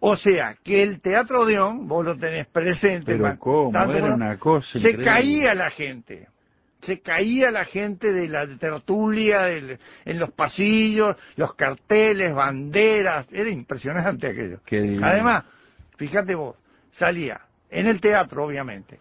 O 0.00 0.16
sea, 0.16 0.54
que 0.62 0.82
el 0.82 1.00
Teatro 1.00 1.40
Odeón, 1.40 1.88
vos 1.88 2.04
lo 2.04 2.16
tenés 2.16 2.46
presente, 2.48 3.12
Pero 3.12 3.24
man, 3.24 3.36
cómo, 3.38 3.72
tanto 3.72 3.92
era 3.92 4.00
como- 4.02 4.14
una 4.14 4.38
cosa 4.38 4.72
se 4.72 4.78
increíble. 4.78 5.04
caía 5.04 5.54
la 5.54 5.70
gente. 5.70 6.28
Se 6.82 7.00
caía 7.00 7.50
la 7.50 7.64
gente 7.64 8.12
de 8.12 8.28
la 8.28 8.46
tertulia, 8.58 9.42
del- 9.44 9.78
en 10.04 10.18
los 10.18 10.30
pasillos, 10.32 11.16
los 11.36 11.54
carteles, 11.54 12.34
banderas. 12.34 13.26
Era 13.32 13.50
impresionante 13.50 14.28
aquello. 14.28 14.60
Además, 15.02 15.44
fíjate 15.96 16.34
vos, 16.34 16.56
salía 16.92 17.40
en 17.70 17.86
el 17.86 18.00
teatro, 18.00 18.44
obviamente, 18.44 19.00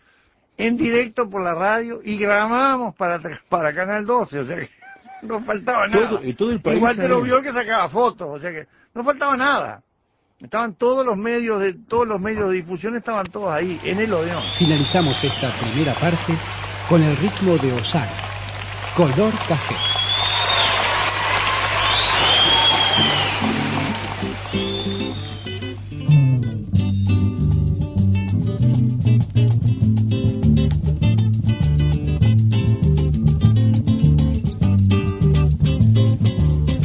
en 0.57 0.77
directo 0.77 1.29
por 1.29 1.43
la 1.43 1.53
radio 1.53 1.99
y 2.03 2.17
grabábamos 2.17 2.95
para, 2.95 3.19
para 3.49 3.75
Canal 3.75 4.05
12, 4.05 4.39
o 4.39 4.45
sea 4.45 4.55
que 4.55 4.69
no 5.23 5.41
faltaba 5.43 5.87
nada. 5.87 6.09
Todo- 6.09 6.23
y 6.23 6.33
todo 6.33 6.51
el 6.51 6.61
país 6.61 6.77
Igual 6.77 6.95
te 6.95 7.07
lo 7.09 7.21
vio 7.21 7.41
que 7.41 7.51
sacaba 7.51 7.89
fotos, 7.89 8.27
o 8.29 8.39
sea 8.39 8.51
que 8.51 8.65
no 8.95 9.03
faltaba 9.03 9.35
nada. 9.35 9.81
Estaban 10.41 10.73
todos 10.73 11.05
los 11.05 11.15
medios 11.15 11.61
de 11.61 11.73
todos 11.73 12.05
los 12.05 12.19
medios 12.19 12.49
de 12.49 12.57
difusión 12.57 12.97
estaban 12.97 13.25
todos 13.27 13.53
ahí 13.53 13.79
en 13.85 13.99
el 13.99 14.13
Odeón. 14.13 14.43
Finalizamos 14.57 15.23
esta 15.23 15.49
primera 15.53 15.93
parte 15.93 16.37
con 16.89 17.01
el 17.01 17.15
ritmo 17.15 17.57
de 17.57 17.71
Osaka, 17.71 18.11
color 18.97 19.33
café. 19.47 19.75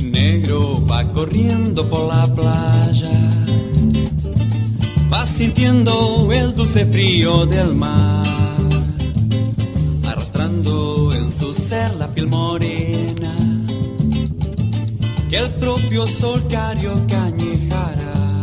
Negro 0.04 0.86
va 0.86 1.02
corriendo 1.12 1.90
por 1.90 2.06
la 2.06 2.32
playa, 2.32 2.69
sintiendo 5.40 6.30
el 6.32 6.54
dulce 6.54 6.84
frío 6.84 7.46
del 7.46 7.74
mar, 7.74 8.26
arrastrando 10.06 11.14
en 11.14 11.30
su 11.30 11.54
ser 11.54 11.94
la 11.94 12.12
piel 12.12 12.26
morena, 12.26 13.34
que 15.30 15.38
el 15.38 15.54
propio 15.54 16.06
sol 16.06 16.46
carioca 16.46 17.24
añejara. 17.24 18.42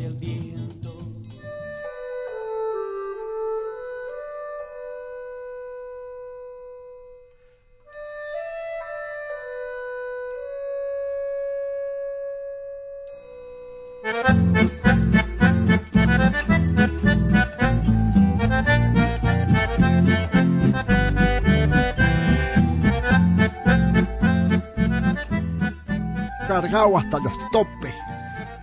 cargado 26.69 26.97
hasta 26.97 27.19
los 27.19 27.51
topes. 27.51 27.93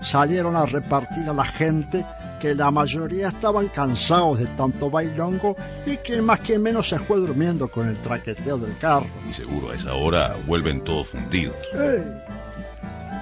Salieron 0.00 0.54
a 0.54 0.66
repartir 0.66 1.28
a 1.28 1.32
la 1.32 1.44
gente 1.44 2.04
que 2.40 2.54
la 2.54 2.70
mayoría 2.70 3.28
estaban 3.28 3.68
cansados 3.68 4.38
de 4.38 4.46
tanto 4.46 4.90
bailongo 4.90 5.56
y 5.84 5.96
que 5.96 6.22
más 6.22 6.40
que 6.40 6.58
menos 6.58 6.88
se 6.88 6.98
fue 6.98 7.16
durmiendo 7.16 7.68
con 7.68 7.88
el 7.88 7.96
traqueteo 7.96 8.58
del 8.58 8.78
carro. 8.78 9.06
Y 9.28 9.32
seguro 9.32 9.70
a 9.70 9.74
esa 9.74 9.94
hora 9.94 10.36
vuelven 10.46 10.84
todos 10.84 11.08
fundidos. 11.08 11.56
Ey. 11.74 12.04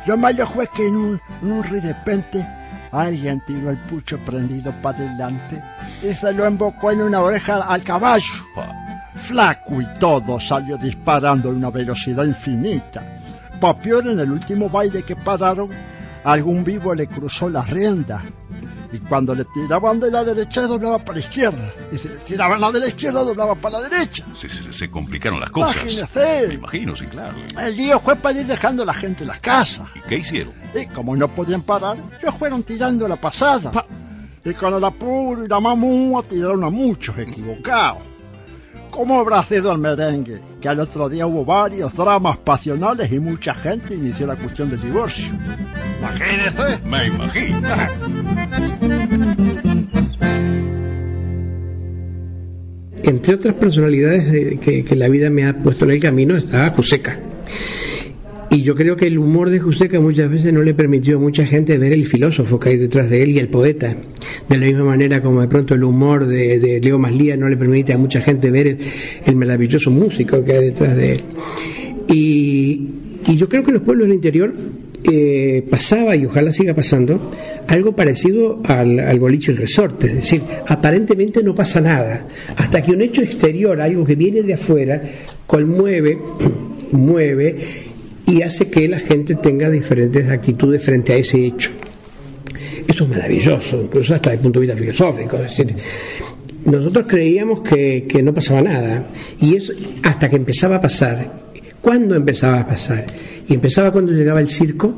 Lo 0.07 0.19
malo 0.19 0.47
fue 0.47 0.69
que 0.77 0.87
en 0.87 0.97
un, 0.97 1.21
en 1.43 1.53
un 1.53 1.63
de 1.63 1.81
repente 1.81 2.47
alguien 2.93 3.43
tiró 3.47 3.71
el 3.71 3.79
pucho 3.79 4.19
prendido 4.19 4.73
para 4.83 4.99
adelante 4.99 5.63
y 6.03 6.13
se 6.13 6.33
lo 6.33 6.45
embocó 6.45 6.91
en 6.91 7.01
una 7.01 7.23
oreja 7.23 7.63
al 7.63 7.83
caballo. 7.83 8.35
Flaco 9.17 9.81
y 9.81 9.87
todo 9.99 10.39
salió 10.39 10.77
disparando 10.77 11.49
a 11.49 11.53
una 11.53 11.71
velocidad 11.71 12.25
infinita. 12.25 13.03
Peor 13.61 14.07
en 14.09 14.19
el 14.21 14.31
último 14.31 14.69
baile 14.69 15.03
que 15.03 15.17
pararon, 15.17 15.71
algún 16.25 16.65
vivo 16.65 16.95
le 16.95 17.07
cruzó 17.07 17.49
la 17.49 17.63
rienda. 17.63 18.23
Y 18.93 18.99
cuando 18.99 19.35
le 19.35 19.45
tiraban 19.47 19.99
de 19.99 20.09
la 20.11 20.23
derecha 20.23 20.63
doblaba 20.69 20.99
para 21.01 21.15
la 21.15 21.21
izquierda. 21.21 21.73
Y 21.93 21.97
si 21.99 22.09
le 22.09 22.15
tiraban 22.17 22.61
la 22.61 22.71
de 22.71 22.79
la 22.81 22.87
izquierda 22.89 23.25
doblaba 23.25 23.57
para 23.57 23.81
la 23.81 23.89
derecha. 23.89 24.25
Se, 24.39 24.49
se- 24.49 24.73
se 24.73 24.89
complicaron 24.91 25.41
las 25.41 25.51
cosas. 25.51 25.77
Imagínese. 25.83 26.47
Me 26.49 26.55
imagino, 26.55 26.95
sí, 26.95 27.07
claro. 27.07 27.35
El 27.61 27.77
lío 27.77 27.99
fue 27.99 28.15
para 28.15 28.39
ir 28.41 28.47
dejando 28.47 28.85
a 28.85 28.87
la 28.87 28.95
gente 28.95 29.23
en 29.25 29.29
las 29.29 29.41
casas. 29.41 29.89
¿Y 29.97 30.01
qué 30.09 30.19
hicieron? 30.19 30.53
Y 30.81 30.87
como 30.87 31.17
no 31.17 31.27
podían 31.27 31.63
parar, 31.63 31.97
ellos 32.23 32.35
fueron 32.39 32.63
tirando 32.63 33.09
la 33.09 33.17
pasada. 33.17 33.73
Y 34.45 34.53
con 34.55 34.75
el 34.75 34.85
apuro 34.85 35.45
y 35.45 35.49
la 35.49 35.59
mamúa 35.59 36.23
tiraron 36.23 36.63
a 36.63 36.71
muchos 36.71 37.19
equivocados. 37.19 38.03
¿Cómo 38.95 39.19
habrá 39.19 39.43
sido 39.43 39.73
el 39.73 39.79
merengue? 39.79 40.41
Que 40.61 40.69
al 40.69 40.79
otro 40.79 41.09
día 41.09 41.27
hubo 41.27 41.45
varios 41.45 41.93
dramas 41.95 42.37
pasionales 42.39 43.11
y 43.11 43.19
mucha 43.19 43.53
gente 43.53 43.93
inició 43.93 44.29
la 44.29 44.37
cuestión 44.37 44.71
del 44.71 44.81
divorcio. 44.81 45.33
Imagínese. 45.99 46.79
Me 46.85 47.07
imagino. 47.07 47.69
Entre 53.03 53.35
otras 53.35 53.55
personalidades 53.57 54.61
que, 54.61 54.85
que 54.85 54.97
la 54.97 55.09
vida 55.09 55.29
me 55.29 55.49
ha 55.49 55.55
puesto 55.55 55.87
en 55.87 55.91
el 55.91 56.01
camino 56.01 56.37
está 56.37 56.71
Joseca. 56.71 57.19
Y 58.55 58.63
yo 58.63 58.77
creo 58.77 58.95
que 58.95 59.09
el 59.09 59.19
humor 59.19 59.51
de 59.51 59.59
Juseca 59.59 59.99
muchas 59.99 60.31
veces 60.31 60.53
no 60.53 60.63
le 60.63 60.75
permitió 60.75 61.17
a 61.17 61.21
mucha 61.21 61.45
gente 61.45 61.77
ver 61.77 61.93
el 61.93 62.07
filósofo 62.07 62.61
que 62.61 62.69
hay 62.69 62.77
detrás 62.77 63.11
de 63.11 63.25
él 63.25 63.31
y 63.31 63.41
el 63.41 63.49
poeta. 63.49 63.97
De 64.49 64.57
la 64.57 64.67
misma 64.67 64.85
manera 64.85 65.21
como 65.21 65.41
de 65.41 65.49
pronto 65.49 65.75
el 65.75 65.83
humor 65.83 66.25
de, 66.27 66.61
de 66.61 66.81
Leo 66.81 66.97
Maslía 66.97 67.37
no 67.37 67.49
le 67.49 67.57
permite 67.57 67.93
a 67.93 67.99
mucha 67.99 68.21
gente 68.21 68.53
ver 68.53 68.79
el, 69.27 69.35
maravilloso 69.35 69.91
músico 69.91 70.45
que 70.45 70.53
hay 70.53 70.65
detrás 70.67 70.97
de 70.97 71.15
él. 71.15 71.21
Y, 72.09 72.91
y 73.27 73.37
yo 73.37 73.49
creo 73.49 73.65
que 73.65 73.73
los 73.73 73.83
pueblos 73.83 74.07
del 74.07 74.15
interior 74.15 74.55
eh, 75.11 75.67
pasaba, 75.69 76.15
y 76.15 76.25
ojalá 76.25 76.53
siga 76.53 76.75
pasando, 76.75 77.33
algo 77.67 77.97
parecido 77.97 78.63
al, 78.67 79.01
al 79.01 79.19
boliche 79.19 79.51
el 79.51 79.59
resorte. 79.59 80.07
Es 80.07 80.15
decir, 80.15 80.43
aparentemente 80.69 81.43
no 81.43 81.57
pasa 81.57 81.81
nada, 81.81 82.29
hasta 82.57 82.81
que 82.83 82.93
un 82.93 83.03
hecho 83.03 83.21
exterior, 83.21 83.81
algo 83.81 84.05
que 84.05 84.15
viene 84.15 84.43
de 84.43 84.55
afuera, 84.55 85.03
conmueve, 85.49 86.17
mueve 86.93 87.94
y 88.27 88.43
hace 88.43 88.69
que 88.69 88.89
la 88.89 88.99
gente 88.99 89.35
tenga 89.35 89.71
diferentes 89.71 90.29
actitudes 90.31 90.85
frente 90.85 91.13
a 91.13 91.17
ese 91.17 91.45
hecho. 91.45 91.71
Eso 92.87 93.05
es 93.05 93.11
maravilloso, 93.11 93.83
incluso 93.83 94.15
hasta 94.15 94.33
el 94.33 94.39
punto 94.41 94.61
de 94.61 94.67
vista 94.67 94.81
filosófico. 94.81 95.37
Es 95.37 95.57
decir, 95.57 95.77
nosotros 96.65 97.07
creíamos 97.09 97.61
que, 97.61 98.07
que 98.09 98.23
no 98.23 98.33
pasaba 98.33 98.63
nada, 98.63 99.07
y 99.41 99.57
eso 99.57 99.73
hasta 100.03 100.29
que 100.29 100.37
empezaba 100.37 100.77
a 100.77 100.81
pasar. 100.81 101.45
¿Cuándo 101.81 102.15
empezaba 102.15 102.61
a 102.61 102.67
pasar? 102.67 103.07
Y 103.47 103.55
empezaba 103.55 103.93
cuando 103.93 104.13
llegaba 104.13 104.41
el 104.41 104.49
circo, 104.49 104.95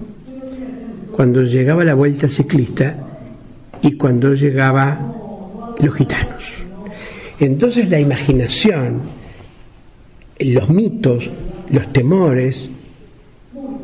cuando 1.12 1.43
llegaba 1.43 1.85
la 1.85 1.95
vuelta 1.95 2.29
ciclista 2.29 2.97
y 3.83 3.93
cuando 3.93 4.35
llegaba 4.35 5.75
los 5.81 5.95
gitanos. 5.95 6.45
Entonces 7.41 7.91
la 7.91 7.99
imaginación, 7.99 9.01
los 10.39 10.69
mitos, 10.69 11.29
los 11.71 11.93
temores 11.93 12.69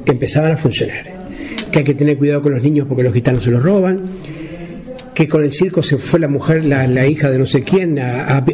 empezaban 0.06 0.52
a 0.52 0.56
funcionar. 0.56 1.22
Que 1.70 1.78
hay 1.80 1.84
que 1.84 1.94
tener 1.94 2.18
cuidado 2.18 2.42
con 2.42 2.52
los 2.52 2.62
niños 2.62 2.86
porque 2.88 3.02
los 3.02 3.14
gitanos 3.14 3.44
se 3.44 3.50
los 3.50 3.62
roban, 3.62 4.00
que 5.14 5.28
con 5.28 5.42
el 5.42 5.52
circo 5.52 5.82
se 5.82 5.98
fue 5.98 6.18
la 6.20 6.28
mujer, 6.28 6.64
la, 6.64 7.06
hija 7.06 7.30
de 7.30 7.38
no 7.38 7.46
sé 7.46 7.62
quién, 7.62 7.98
a- 7.98 8.44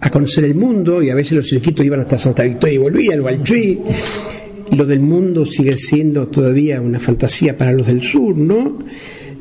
a 0.00 0.10
conocer 0.10 0.44
el 0.44 0.54
mundo 0.54 1.02
y 1.02 1.10
a 1.10 1.14
veces 1.14 1.32
los 1.32 1.48
cirquitos 1.48 1.84
iban 1.84 2.00
hasta 2.00 2.18
Santa 2.18 2.42
Victoria 2.42 2.74
y 2.74 2.78
volvían, 2.78 3.20
o 3.20 3.28
al 3.28 3.42
Chuy. 3.42 3.80
Lo 4.72 4.84
del 4.84 5.00
mundo 5.00 5.46
sigue 5.46 5.76
siendo 5.76 6.26
todavía 6.26 6.80
una 6.80 6.98
fantasía 6.98 7.56
para 7.56 7.72
los 7.72 7.86
del 7.86 8.02
sur, 8.02 8.36
¿no? 8.36 8.78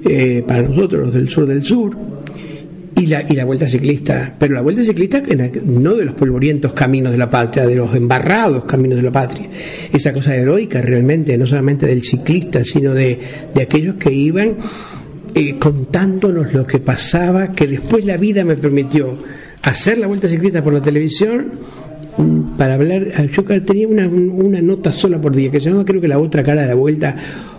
Eh, 0.07 0.43
para 0.47 0.61
nosotros, 0.61 1.05
los 1.05 1.13
del 1.15 1.29
sur 1.29 1.47
del 1.47 1.63
sur. 1.63 1.97
Y 2.97 3.07
la, 3.07 3.25
y 3.27 3.35
la 3.35 3.43
vuelta 3.43 3.67
ciclista, 3.67 4.33
pero 4.39 4.55
la 4.55 4.61
vuelta 4.61 4.81
ciclista 4.81 5.21
no 5.65 5.95
de 5.95 6.05
los 6.05 6.15
polvorientos 6.15 6.71
caminos 6.71 7.11
de 7.11 7.17
la 7.17 7.29
patria, 7.29 7.67
de 7.67 7.75
los 7.75 7.93
embarrados 7.93 8.63
caminos 8.63 8.95
de 8.95 9.03
la 9.03 9.11
patria. 9.11 9.49
Esa 9.91 10.13
cosa 10.13 10.33
heroica 10.33 10.81
realmente, 10.81 11.37
no 11.37 11.45
solamente 11.45 11.87
del 11.87 12.03
ciclista, 12.03 12.63
sino 12.63 12.93
de, 12.93 13.19
de 13.53 13.61
aquellos 13.61 13.95
que 13.95 14.13
iban 14.13 14.55
eh, 15.37 15.57
contándonos 15.59 16.53
lo 16.53 16.65
que 16.65 16.79
pasaba, 16.79 17.51
que 17.51 17.67
después 17.67 18.05
la 18.05 18.15
vida 18.15 18.45
me 18.45 18.55
permitió 18.55 19.17
hacer 19.63 19.97
la 19.97 20.07
vuelta 20.07 20.29
ciclista 20.29 20.63
por 20.63 20.71
la 20.71 20.81
televisión 20.81 21.51
mm, 22.17 22.55
para 22.55 22.75
hablar, 22.75 23.07
ah, 23.17 23.25
yo 23.25 23.43
tenía 23.43 23.85
una, 23.85 24.07
una 24.07 24.61
nota 24.61 24.93
sola 24.93 25.19
por 25.19 25.35
día 25.35 25.51
que 25.51 25.59
se 25.59 25.65
llamaba 25.65 25.83
creo 25.83 25.99
que 25.99 26.07
la 26.07 26.19
otra 26.19 26.41
cara 26.41 26.61
de 26.61 26.67
la 26.69 26.75
vuelta 26.75 27.17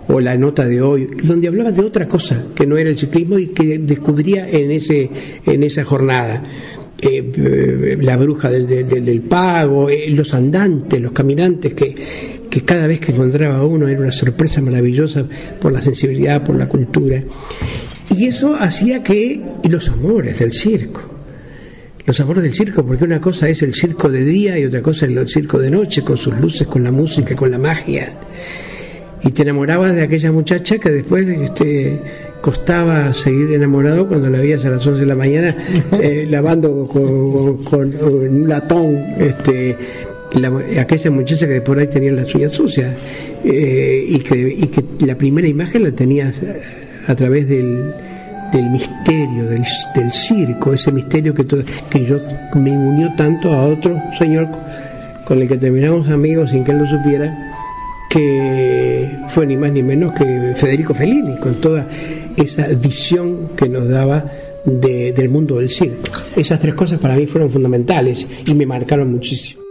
o 0.09 0.21
la 0.21 0.37
nota 0.37 0.67
de 0.67 0.81
hoy, 0.83 1.09
donde 1.25 1.49
hablaba 1.49 1.73
de 1.73 1.83
otra 1.83 2.07
cosa 2.09 2.45
que 2.55 2.67
no 2.67 2.77
era 2.77 2.91
el 2.91 2.97
ciclismo 2.99 3.39
y 3.39 3.49
que 3.49 3.79
descubría 3.79 4.49
en 4.49 4.71
ese 4.71 5.11
en 5.47 5.63
esa 5.63 5.85
jornada. 5.85 6.43
Eh, 6.99 7.31
eh, 7.37 7.99
la 8.01 8.17
bruja 8.17 8.51
del, 8.51 8.67
del- 8.67 9.05
del- 9.05 9.21
pago, 9.21 9.91
eh, 9.91 10.09
los 10.09 10.33
andantes, 10.33 10.99
los 10.99 11.13
caminantes 11.13 11.75
que, 11.75 11.95
que 12.49 12.61
cada 12.63 12.87
vez 12.87 13.01
que 13.01 13.13
encontraba 13.13 13.63
uno 13.67 13.87
era 13.87 14.01
una 14.01 14.11
sorpresa 14.11 14.63
maravillosa 14.63 15.27
por 15.61 15.73
la 15.73 15.83
sensibilidad, 15.83 16.43
por 16.43 16.57
la 16.57 16.69
cultura. 16.69 17.21
Y 18.17 18.25
eso 18.27 18.55
hacía 18.59 19.03
que 19.03 19.43
y 19.63 19.69
los 19.69 19.91
amores 19.91 20.39
del 20.39 20.53
circo, 20.53 21.03
los 22.07 22.19
amores 22.21 22.45
del 22.45 22.55
circo, 22.55 22.83
porque 22.87 23.05
una 23.05 23.21
cosa 23.21 23.47
es 23.47 23.61
el 23.63 23.75
circo 23.75 24.09
de 24.09 24.25
día 24.25 24.59
y 24.59 24.65
otra 24.65 24.81
cosa 24.81 25.05
es 25.05 25.13
el 25.15 25.29
circo 25.29 25.59
de 25.59 25.71
noche, 25.71 26.01
con 26.03 26.17
sus 26.17 26.39
luces, 26.41 26.67
con 26.67 26.83
la 26.83 26.93
música, 26.93 27.37
con 27.37 27.51
la 27.51 27.59
magia. 27.59 28.11
Y 29.27 29.31
te 29.33 29.43
enamorabas 29.43 29.95
de 29.95 30.03
aquella 30.03 30.31
muchacha 30.31 30.79
que 30.79 30.91
después 30.91 31.27
este, 31.29 31.99
costaba 32.41 33.13
seguir 33.13 33.53
enamorado 33.53 34.07
cuando 34.07 34.31
la 34.31 34.39
veías 34.39 34.65
a 34.65 34.71
las 34.71 34.87
11 34.87 35.01
de 35.01 35.07
la 35.07 35.15
mañana 35.17 35.55
eh, 36.01 36.27
lavando 36.31 36.87
con, 36.87 37.65
con- 37.65 37.93
con 37.93 38.35
un 38.35 38.49
latón 38.49 38.97
este, 39.19 39.77
la- 40.35 40.53
aquella 40.81 41.11
muchacha 41.11 41.49
que 41.49 41.61
por 41.61 41.79
ahí 41.79 41.89
tenía 41.89 42.13
las 42.13 42.33
uñas 42.35 42.53
sucias 42.53 42.95
eh, 43.45 44.07
y, 44.09 44.19
que, 44.21 44.37
y 44.49 44.67
que 44.69 44.85
la 45.05 45.17
primera 45.17 45.49
imagen 45.49 45.83
la 45.83 45.91
tenías 45.93 46.35
a 47.09 47.15
través 47.17 47.49
del, 47.49 47.93
del 48.53 48.71
misterio 48.71 49.47
del, 49.49 49.65
del 49.95 50.13
circo, 50.13 50.73
ese 50.73 50.93
misterio 50.93 51.35
que, 51.35 51.45
to- 51.45 51.65
que 51.91 52.05
yo 52.07 52.21
me 52.55 52.71
unió 52.77 53.13
tanto 53.17 53.53
a 53.53 53.65
otro 53.67 54.01
señor 54.19 54.47
con 55.25 55.43
el 55.43 55.49
que 55.49 55.57
terminamos 55.57 56.09
amigos 56.11 56.51
sin 56.51 56.63
que 56.63 56.71
él 56.71 56.79
lo 56.79 56.87
supiera, 56.87 57.56
que 58.09 59.11
fue 59.29 59.47
ni 59.47 59.57
más 59.57 59.73
ni 59.73 59.83
menos 59.83 60.15
que 60.15 60.55
Federico 60.57 60.95
Fellini, 60.95 61.37
con 61.39 61.55
toda 61.61 61.87
esa 62.37 62.67
visión 62.69 63.51
que 63.57 63.69
nos 63.69 63.89
daba 63.89 64.25
de- 64.65 65.13
del 65.13 65.29
mundo 65.29 65.59
del 65.59 65.71
circo. 65.71 66.03
Esas 66.37 66.59
tres 66.61 66.75
cosas 66.75 66.99
para 67.01 67.17
mí 67.17 67.27
fueron 67.27 67.51
fundamentales 67.51 68.27
y 68.47 68.55
me 68.55 68.67
marcaron 68.67 69.11
muchísimo. 69.13 69.63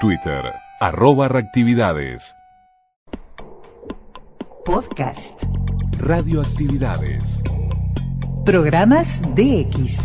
Twitter, 0.00 0.44
arroba 0.80 1.28
reactividades. 1.28 2.34
Podcast. 4.64 5.44
Radioactividades. 5.98 7.42
Programas 8.46 9.20
DX. 9.34 10.00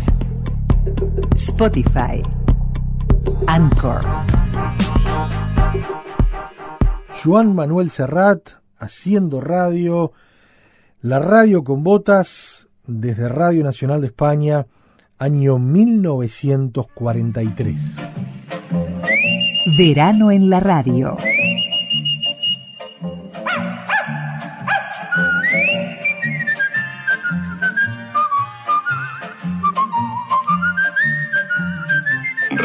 Spotify. 1.34 2.20
Anchor. 3.46 4.02
Juan 7.24 7.54
Manuel 7.54 7.90
Serrat 7.90 8.50
haciendo 8.78 9.40
radio, 9.40 10.12
la 11.00 11.20
radio 11.20 11.64
con 11.64 11.82
botas 11.82 12.68
desde 12.86 13.30
Radio 13.30 13.64
Nacional 13.64 14.02
de 14.02 14.08
España, 14.08 14.66
año 15.18 15.58
1943. 15.58 17.96
Verano 19.78 20.30
en 20.30 20.50
la 20.50 20.60
radio. 20.60 21.16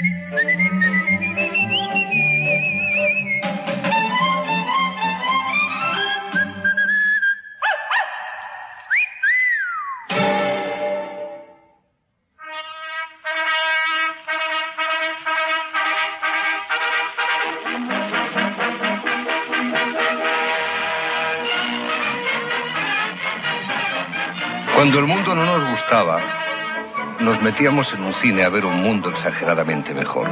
Cuando 0.00 0.14
el 25.00 25.06
mundo 25.06 25.34
no 25.34 25.44
nos 25.44 25.70
gustaba, 25.70 26.47
nos 27.20 27.42
metíamos 27.42 27.92
en 27.92 28.02
un 28.02 28.14
cine 28.14 28.44
a 28.44 28.48
ver 28.48 28.64
un 28.64 28.80
mundo 28.80 29.10
exageradamente 29.10 29.92
mejor. 29.92 30.28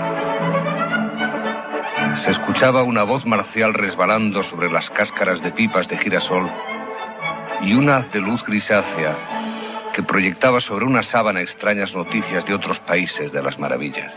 Se 2.25 2.31
escuchaba 2.31 2.83
una 2.83 3.03
voz 3.03 3.27
marcial 3.27 3.75
resbalando 3.75 4.43
sobre 4.45 4.71
las 4.71 4.89
cáscaras 4.91 5.43
de 5.43 5.53
pipas 5.53 5.89
de 5.89 5.99
girasol 5.99 6.49
y 7.63 7.75
una 7.75 7.99
haz 7.99 8.13
de 8.13 8.21
luz 8.21 8.45
grisácea 8.45 9.91
que 9.93 10.03
proyectaba 10.03 10.61
sobre 10.61 10.85
una 10.85 11.03
sábana 11.03 11.41
extrañas 11.41 11.95
noticias 11.95 12.45
de 12.47 12.55
otros 12.55 12.79
países 12.81 13.33
de 13.33 13.43
las 13.43 13.59
maravillas. 13.59 14.13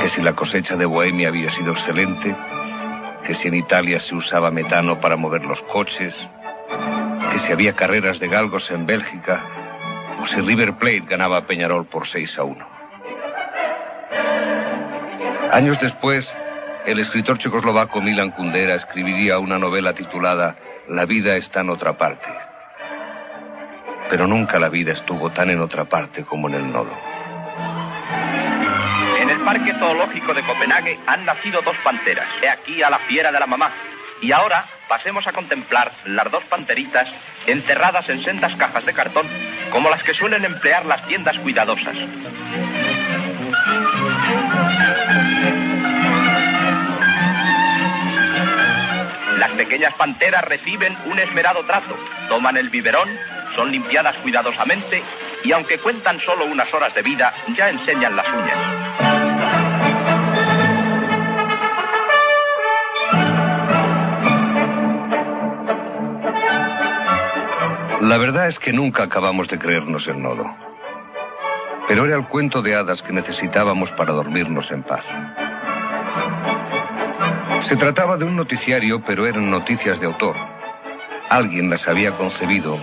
Que 0.00 0.08
si 0.10 0.20
la 0.20 0.34
cosecha 0.34 0.76
de 0.76 0.84
Bohemia 0.84 1.28
había 1.28 1.50
sido 1.52 1.72
excelente, 1.72 2.36
que 3.24 3.34
si 3.34 3.48
en 3.48 3.54
Italia 3.54 4.00
se 4.00 4.14
usaba 4.14 4.50
metano 4.50 5.00
para 5.00 5.16
mover 5.16 5.44
los 5.44 5.62
coches, 5.62 6.14
que 7.32 7.40
si 7.40 7.52
había 7.52 7.74
carreras 7.74 8.18
de 8.18 8.28
galgos 8.28 8.70
en 8.70 8.86
Bélgica, 8.86 9.59
si 10.26 10.40
River 10.40 10.74
Plate 10.74 11.04
ganaba 11.08 11.46
Peñarol 11.46 11.86
por 11.86 12.06
6 12.06 12.38
a 12.38 12.44
1. 12.44 12.66
Años 15.52 15.80
después, 15.80 16.32
el 16.86 17.00
escritor 17.00 17.38
checoslovaco 17.38 18.00
Milan 18.00 18.30
Kundera 18.30 18.76
escribiría 18.76 19.38
una 19.38 19.58
novela 19.58 19.92
titulada 19.94 20.56
La 20.88 21.04
vida 21.04 21.36
está 21.36 21.60
en 21.60 21.70
otra 21.70 21.98
parte. 21.98 22.28
Pero 24.08 24.26
nunca 24.26 24.58
la 24.58 24.68
vida 24.68 24.92
estuvo 24.92 25.30
tan 25.30 25.50
en 25.50 25.60
otra 25.60 25.84
parte 25.84 26.24
como 26.24 26.48
en 26.48 26.54
el 26.54 26.72
nodo. 26.72 26.96
En 29.20 29.30
el 29.30 29.40
Parque 29.44 29.72
Zoológico 29.78 30.34
de 30.34 30.42
Copenhague 30.42 30.98
han 31.06 31.24
nacido 31.24 31.60
dos 31.62 31.76
panteras. 31.84 32.28
He 32.42 32.48
aquí 32.48 32.82
a 32.82 32.90
la 32.90 32.98
fiera 33.00 33.30
de 33.30 33.40
la 33.40 33.46
mamá. 33.46 33.72
Y 34.22 34.32
ahora 34.32 34.66
pasemos 34.88 35.26
a 35.26 35.32
contemplar 35.32 35.92
las 36.04 36.30
dos 36.30 36.44
panteritas 36.44 37.08
enterradas 37.46 38.08
en 38.08 38.22
sendas 38.24 38.54
cajas 38.56 38.84
de 38.84 38.92
cartón, 38.92 39.26
como 39.70 39.90
las 39.90 40.02
que 40.02 40.14
suelen 40.14 40.44
emplear 40.44 40.84
las 40.86 41.06
tiendas 41.06 41.38
cuidadosas. 41.38 41.96
Las 49.38 49.50
pequeñas 49.52 49.94
panteras 49.94 50.44
reciben 50.44 50.96
un 51.06 51.18
esmerado 51.18 51.64
trato, 51.64 51.96
toman 52.28 52.56
el 52.56 52.68
biberón, 52.68 53.08
son 53.54 53.70
limpiadas 53.70 54.16
cuidadosamente 54.18 55.02
y 55.42 55.52
aunque 55.52 55.78
cuentan 55.78 56.20
solo 56.20 56.44
unas 56.44 56.72
horas 56.74 56.94
de 56.94 57.02
vida, 57.02 57.32
ya 57.56 57.70
enseñan 57.70 58.16
las 58.16 58.26
uñas. 58.28 59.19
La 68.10 68.18
verdad 68.18 68.48
es 68.48 68.58
que 68.58 68.72
nunca 68.72 69.04
acabamos 69.04 69.46
de 69.46 69.56
creernos 69.56 70.08
el 70.08 70.20
nodo. 70.20 70.44
Pero 71.86 72.06
era 72.06 72.16
el 72.16 72.26
cuento 72.26 72.60
de 72.60 72.74
hadas 72.74 73.00
que 73.02 73.12
necesitábamos 73.12 73.88
para 73.92 74.12
dormirnos 74.12 74.68
en 74.72 74.82
paz. 74.82 75.04
Se 77.68 77.76
trataba 77.76 78.16
de 78.16 78.24
un 78.24 78.34
noticiario, 78.34 79.00
pero 79.06 79.28
eran 79.28 79.48
noticias 79.48 80.00
de 80.00 80.06
autor. 80.06 80.34
Alguien 81.28 81.70
las 81.70 81.86
había 81.86 82.16
concebido 82.16 82.80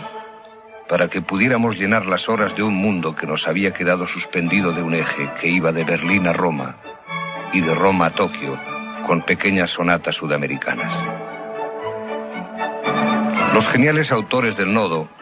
para 0.87 1.09
que 1.09 1.21
pudiéramos 1.21 1.75
llenar 1.75 2.05
las 2.05 2.29
horas 2.29 2.55
de 2.55 2.63
un 2.63 2.75
mundo 2.75 3.13
que 3.13 3.27
nos 3.27 3.45
había 3.49 3.73
quedado 3.73 4.07
suspendido 4.07 4.71
de 4.71 4.81
un 4.81 4.93
eje 4.93 5.29
que 5.41 5.49
iba 5.49 5.73
de 5.73 5.83
Berlín 5.83 6.25
a 6.27 6.31
Roma 6.31 6.77
y 7.51 7.59
de 7.59 7.75
Roma 7.75 8.05
a 8.05 8.11
Tokio 8.11 8.57
con 9.05 9.23
pequeñas 9.23 9.71
sonatas 9.71 10.15
sudamericanas. 10.15 10.93
Los 13.53 13.67
geniales 13.67 14.09
autores 14.09 14.55
del 14.55 14.73
nodo 14.73 15.16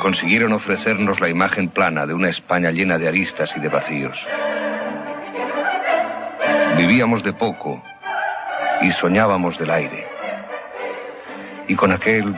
consiguieron 0.00 0.52
ofrecernos 0.52 1.20
la 1.20 1.28
imagen 1.28 1.68
plana 1.70 2.06
de 2.06 2.14
una 2.14 2.28
España 2.28 2.70
llena 2.70 2.98
de 2.98 3.08
aristas 3.08 3.52
y 3.56 3.60
de 3.60 3.68
vacíos. 3.68 4.16
Vivíamos 6.76 7.22
de 7.22 7.32
poco 7.32 7.82
y 8.82 8.90
soñábamos 8.92 9.58
del 9.58 9.70
aire. 9.70 10.06
Y 11.68 11.74
con 11.74 11.92
aquel... 11.92 12.34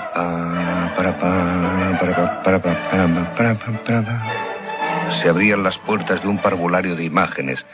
se 5.22 5.28
abrían 5.28 5.62
las 5.62 5.76
puertas 5.78 6.22
de 6.22 6.28
un 6.28 6.38
parvulario 6.38 6.94
de 6.94 7.04
imágenes 7.04 7.64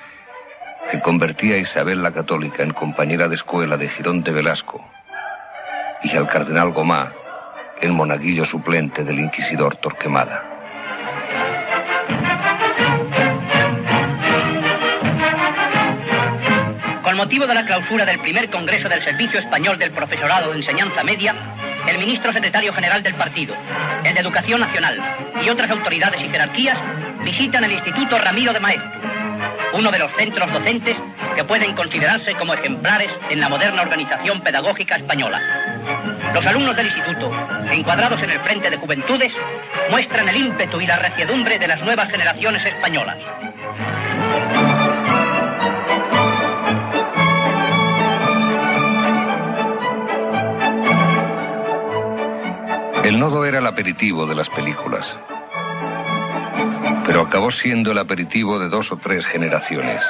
que 0.90 1.00
convertía 1.00 1.56
a 1.56 1.58
Isabel 1.58 2.02
la 2.02 2.12
Católica 2.12 2.62
en 2.62 2.72
compañera 2.72 3.28
de 3.28 3.36
escuela 3.36 3.76
de 3.76 3.88
Girón 3.88 4.22
de 4.22 4.32
Velasco 4.32 4.84
y 6.02 6.16
al 6.16 6.28
cardenal 6.28 6.72
Gomá 6.72 7.12
en 7.80 7.92
monaguillo 7.92 8.44
suplente 8.44 9.04
del 9.04 9.18
inquisidor 9.18 9.76
Torquemada. 9.76 10.50
Con 17.02 17.16
motivo 17.16 17.46
de 17.46 17.54
la 17.54 17.66
clausura 17.66 18.04
del 18.04 18.18
primer 18.20 18.50
Congreso 18.50 18.88
del 18.88 19.04
Servicio 19.04 19.38
Español 19.38 19.78
del 19.78 19.92
Profesorado 19.92 20.50
de 20.50 20.58
Enseñanza 20.58 21.04
Media, 21.04 21.34
el 21.86 21.98
ministro 21.98 22.32
secretario 22.32 22.72
general 22.72 23.02
del 23.02 23.14
partido, 23.14 23.54
el 24.04 24.14
de 24.14 24.20
Educación 24.20 24.60
Nacional 24.60 24.98
y 25.44 25.48
otras 25.48 25.70
autoridades 25.70 26.20
y 26.20 26.28
jerarquías 26.28 26.78
visitan 27.22 27.64
el 27.64 27.72
Instituto 27.72 28.18
Ramiro 28.18 28.52
de 28.52 28.60
Maeztu, 28.60 28.88
uno 29.74 29.90
de 29.90 29.98
los 29.98 30.12
centros 30.16 30.50
docentes 30.52 30.96
que 31.34 31.44
pueden 31.44 31.74
considerarse 31.74 32.34
como 32.34 32.54
ejemplares 32.54 33.10
en 33.28 33.40
la 33.40 33.48
moderna 33.48 33.82
organización 33.82 34.40
pedagógica 34.40 34.96
española. 34.96 36.13
Los 36.34 36.44
alumnos 36.46 36.76
del 36.76 36.86
instituto, 36.86 37.30
encuadrados 37.70 38.20
en 38.20 38.30
el 38.30 38.40
Frente 38.40 38.68
de 38.68 38.76
Juventudes, 38.76 39.32
muestran 39.88 40.28
el 40.28 40.36
ímpetu 40.36 40.80
y 40.80 40.86
la 40.86 40.98
reciedumbre 40.98 41.60
de 41.60 41.68
las 41.68 41.80
nuevas 41.80 42.10
generaciones 42.10 42.66
españolas. 42.66 43.16
El 53.04 53.20
nodo 53.20 53.44
era 53.44 53.60
el 53.60 53.66
aperitivo 53.68 54.26
de 54.26 54.34
las 54.34 54.48
películas, 54.48 55.06
pero 57.06 57.20
acabó 57.20 57.52
siendo 57.52 57.92
el 57.92 57.98
aperitivo 57.98 58.58
de 58.58 58.68
dos 58.68 58.90
o 58.90 58.96
tres 58.96 59.24
generaciones. 59.26 60.02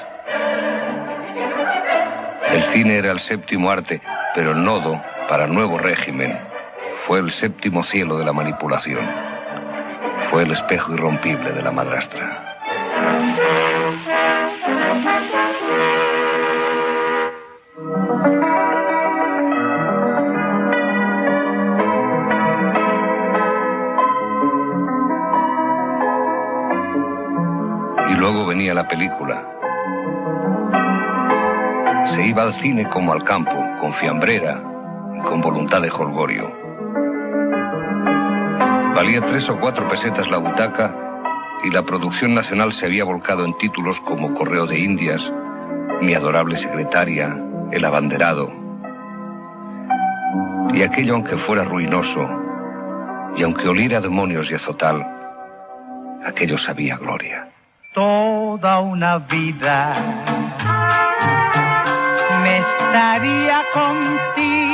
El 2.48 2.62
cine 2.72 2.96
era 2.96 3.12
el 3.12 3.18
séptimo 3.18 3.70
arte, 3.70 4.00
pero 4.34 4.52
el 4.52 4.64
nodo, 4.64 5.02
para 5.28 5.46
el 5.46 5.54
nuevo 5.54 5.78
régimen, 5.78 6.38
fue 7.06 7.20
el 7.20 7.30
séptimo 7.32 7.82
cielo 7.84 8.18
de 8.18 8.24
la 8.24 8.32
manipulación. 8.32 9.06
Fue 10.30 10.42
el 10.42 10.52
espejo 10.52 10.92
irrompible 10.92 11.52
de 11.52 11.62
la 11.62 11.70
madrastra. 11.70 12.40
Y 28.10 28.14
luego 28.16 28.46
venía 28.46 28.74
la 28.74 28.86
película. 28.88 29.42
Se 32.14 32.26
iba 32.26 32.42
al 32.42 32.52
cine 32.54 32.88
como 32.90 33.12
al 33.12 33.24
campo, 33.24 33.54
con 33.80 33.92
fiambrera 33.94 34.73
con 35.24 35.40
voluntad 35.40 35.80
de 35.80 35.90
jolgorio. 35.90 36.50
Valía 38.94 39.20
tres 39.22 39.48
o 39.50 39.58
cuatro 39.58 39.88
pesetas 39.88 40.30
la 40.30 40.38
butaca 40.38 40.94
y 41.64 41.70
la 41.70 41.82
producción 41.82 42.34
nacional 42.34 42.72
se 42.72 42.86
había 42.86 43.04
volcado 43.04 43.44
en 43.44 43.56
títulos 43.58 43.98
como 44.00 44.34
Correo 44.34 44.66
de 44.66 44.78
Indias, 44.78 45.22
Mi 46.00 46.14
adorable 46.14 46.56
secretaria, 46.56 47.36
El 47.72 47.84
abanderado. 47.84 48.52
Y 50.72 50.82
aquello, 50.82 51.14
aunque 51.14 51.36
fuera 51.38 51.64
ruinoso, 51.64 52.28
y 53.36 53.42
aunque 53.42 53.68
oliera 53.68 53.98
a 53.98 54.00
demonios 54.00 54.50
y 54.50 54.54
azotal, 54.54 55.04
aquello 56.24 56.58
sabía 56.58 56.96
gloria. 56.96 57.48
toda 57.94 58.80
una 58.80 59.18
vida 59.18 59.94
me 62.42 62.58
estaría 62.58 63.62
contigo. 63.72 64.73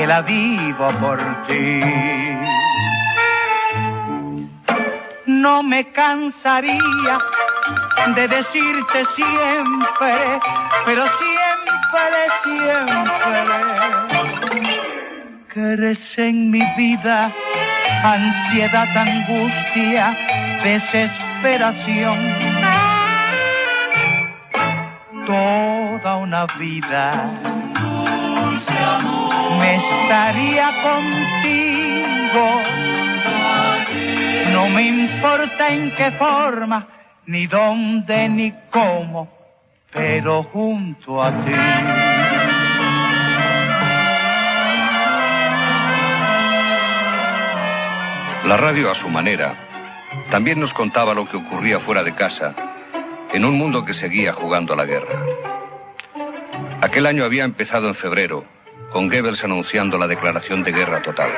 que 0.00 0.06
la 0.06 0.22
vivo 0.22 0.88
por 0.98 1.18
ti. 1.46 1.80
No 5.26 5.62
me 5.62 5.92
cansaría 5.92 7.18
de 8.14 8.28
decirte 8.28 8.98
siempre, 9.14 10.40
pero 10.86 11.04
siempre, 11.20 12.18
siempre, 12.44 13.42
que 15.52 15.60
eres 15.74 16.18
en 16.18 16.50
mi 16.50 16.64
vida, 16.78 17.30
ansiedad, 18.02 18.96
angustia, 18.96 20.16
desesperación. 20.64 22.18
Toda 25.26 26.16
una 26.16 26.46
vida 26.58 27.60
me 29.60 29.76
estaría 29.76 30.68
contigo. 30.82 32.62
No 34.52 34.68
me 34.70 34.82
importa 34.82 35.68
en 35.68 35.94
qué 35.94 36.10
forma, 36.12 36.86
ni 37.26 37.46
dónde, 37.46 38.28
ni 38.28 38.52
cómo, 38.70 39.28
pero 39.92 40.42
junto 40.44 41.22
a 41.22 41.30
ti. 41.44 41.52
La 48.48 48.56
radio 48.56 48.90
a 48.90 48.94
su 48.94 49.08
manera 49.08 49.54
también 50.30 50.58
nos 50.58 50.72
contaba 50.74 51.14
lo 51.14 51.28
que 51.28 51.36
ocurría 51.36 51.80
fuera 51.80 52.02
de 52.02 52.14
casa, 52.14 52.54
en 53.32 53.44
un 53.44 53.56
mundo 53.56 53.84
que 53.84 53.94
seguía 53.94 54.32
jugando 54.32 54.72
a 54.72 54.76
la 54.76 54.86
guerra. 54.86 55.20
Aquel 56.80 57.06
año 57.06 57.24
había 57.24 57.44
empezado 57.44 57.88
en 57.88 57.94
febrero, 57.94 58.44
con 58.92 59.08
Goebbels 59.08 59.42
anunciando 59.44 59.96
la 59.98 60.06
declaración 60.06 60.62
de 60.62 60.72
guerra 60.72 61.02
total. 61.02 61.30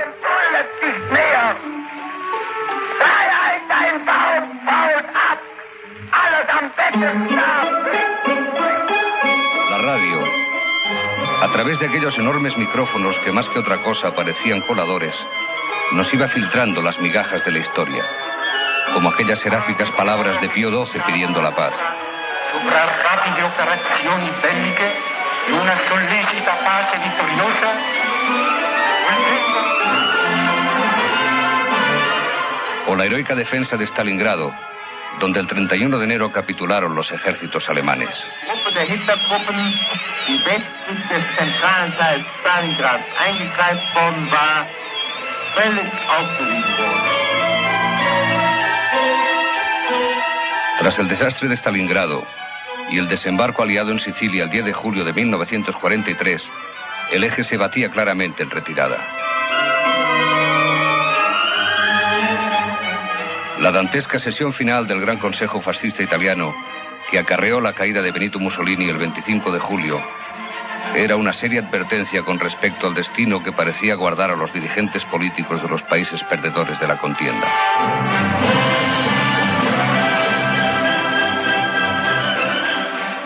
La 9.71 9.79
radio, 9.79 10.23
a 11.43 11.53
través 11.53 11.79
de 11.81 11.87
aquellos 11.87 12.19
enormes 12.19 12.57
micrófonos 12.57 13.17
que 13.19 13.33
más 13.33 13.49
que 13.49 13.59
otra 13.59 13.83
cosa 13.83 14.15
parecían 14.15 14.61
coladores, 14.62 15.15
nos 15.93 16.12
iba 16.12 16.29
filtrando 16.29 16.81
las 16.81 16.99
migajas 16.99 17.45
de 17.45 17.53
la 17.53 17.59
historia, 17.59 18.05
como 18.95 19.11
aquellas 19.11 19.41
seráficas 19.41 19.91
palabras 19.93 20.41
de 20.41 20.49
Pío 20.51 20.71
XII 20.71 21.03
pidiendo 21.07 21.43
la 21.43 21.55
paz. 21.55 21.75
Una 25.50 25.76
sollecita 25.88 26.59
pace 26.64 26.98
O 32.87 32.94
la 32.94 33.05
heroica 33.07 33.35
defensa 33.35 33.76
de 33.76 33.87
Stalingrado, 33.87 34.52
donde 35.18 35.40
el 35.40 35.46
31 35.46 35.98
de 35.98 36.05
enero 36.05 36.31
capitularon 36.33 36.94
los 36.94 37.11
ejércitos 37.11 37.68
alemanes. 37.68 38.11
Tras 50.78 50.98
el 50.98 51.09
desastre 51.09 51.48
de 51.48 51.57
Stalingrado 51.57 52.26
y 52.90 52.99
el 52.99 53.09
desembarco 53.09 53.62
aliado 53.62 53.90
en 53.90 54.01
Sicilia 54.01 54.45
el 54.45 54.51
10 54.51 54.64
de 54.66 54.73
julio 54.73 55.05
de 55.05 55.12
1943, 55.12 56.51
el 57.12 57.25
eje 57.25 57.42
se 57.45 57.57
batía 57.57 57.90
claramente 57.90 58.42
en 58.42 58.51
retirada. 58.51 58.99
La 63.61 63.71
dantesca 63.71 64.18
sesión 64.18 64.53
final 64.53 64.87
del 64.88 65.01
Gran 65.01 65.18
Consejo 65.18 65.61
Fascista 65.61 66.03
Italiano, 66.03 66.55
que 67.11 67.18
acarreó 67.18 67.61
la 67.61 67.75
caída 67.75 68.03
de 68.03 68.11
Benito 68.11 68.38
Mussolini 68.38 68.88
el 68.88 68.99
25 68.99 69.53
de 69.53 69.61
julio, 69.61 70.03
era 70.95 71.16
una 71.16 71.33
seria 71.33 71.61
advertencia 71.61 72.23
con 72.23 72.38
respecto 72.38 72.87
al 72.87 72.95
destino 72.95 73.42
que 73.42 73.53
parecía 73.53 73.95
guardar 73.95 74.31
a 74.31 74.37
los 74.37 74.53
dirigentes 74.53 75.03
políticos 75.07 75.62
de 75.62 75.68
los 75.68 75.83
países 75.85 76.23
perdedores 76.25 76.79
de 76.79 76.87
la 76.87 76.99
contienda. 76.99 77.49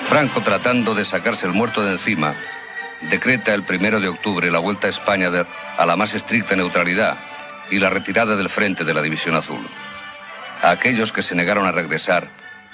Franco, 0.09 0.41
tratando 0.43 0.95
de 0.95 1.05
sacarse 1.05 1.47
el 1.47 1.53
muerto 1.53 1.83
de 1.83 1.93
encima, 1.93 2.35
decreta 3.03 3.53
el 3.53 3.65
primero 3.65 4.01
de 4.01 4.09
octubre 4.09 4.51
la 4.51 4.61
vuelta 4.61 4.87
a 4.87 4.91
España 4.91 5.29
a 5.77 5.85
la 5.85 5.97
más 5.97 6.15
estricta 6.15 6.55
neutralidad 6.55 7.19
y 7.71 7.79
la 7.79 7.91
retirada 7.91 8.37
del 8.37 8.49
frente 8.51 8.85
de 8.85 8.95
la 8.95 9.03
División 9.03 9.35
Azul. 9.35 9.69
A 10.63 10.71
aquellos 10.71 11.13
que 11.13 11.23
se 11.23 11.35
negaron 11.35 11.67
a 11.67 11.73
regresar 11.73 12.29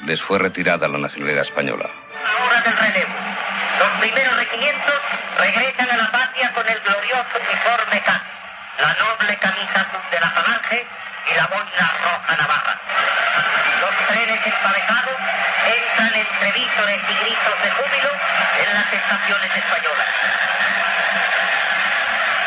les 0.05 0.21
fue 0.23 0.39
retirada 0.39 0.87
la 0.89 0.99
nacionalidad 0.99 1.43
española. 1.43 1.89
hora 2.45 2.61
del 2.61 2.77
relevo. 2.77 3.15
Los 3.79 4.01
primeros 4.01 4.37
regimientos 4.37 4.95
regresan 5.39 5.91
a 5.91 5.97
la 5.97 6.13
patria 6.13 6.53
con 6.53 6.69
el 6.69 6.79
glorioso 6.81 7.39
uniforme 7.41 8.01
K, 8.05 8.23
la 8.79 8.95
noble 8.95 9.37
camisa 9.39 9.81
azul 9.81 10.01
de 10.11 10.21
la 10.21 10.31
falange 10.31 10.87
y 11.27 11.35
la 11.35 11.47
boina 11.47 11.93
roja 12.05 12.37
navaja. 12.37 12.75
Los 13.81 14.07
trenes 14.09 14.47
emparejados 14.47 15.17
entran 15.65 16.15
entre 16.15 16.53
vítores 16.53 17.01
y 17.09 17.15
gritos 17.15 17.63
de 17.63 17.71
júbilo 17.71 18.11
en 18.59 18.75
las 18.75 18.93
estaciones 18.93 19.57
españolas. 19.57 20.09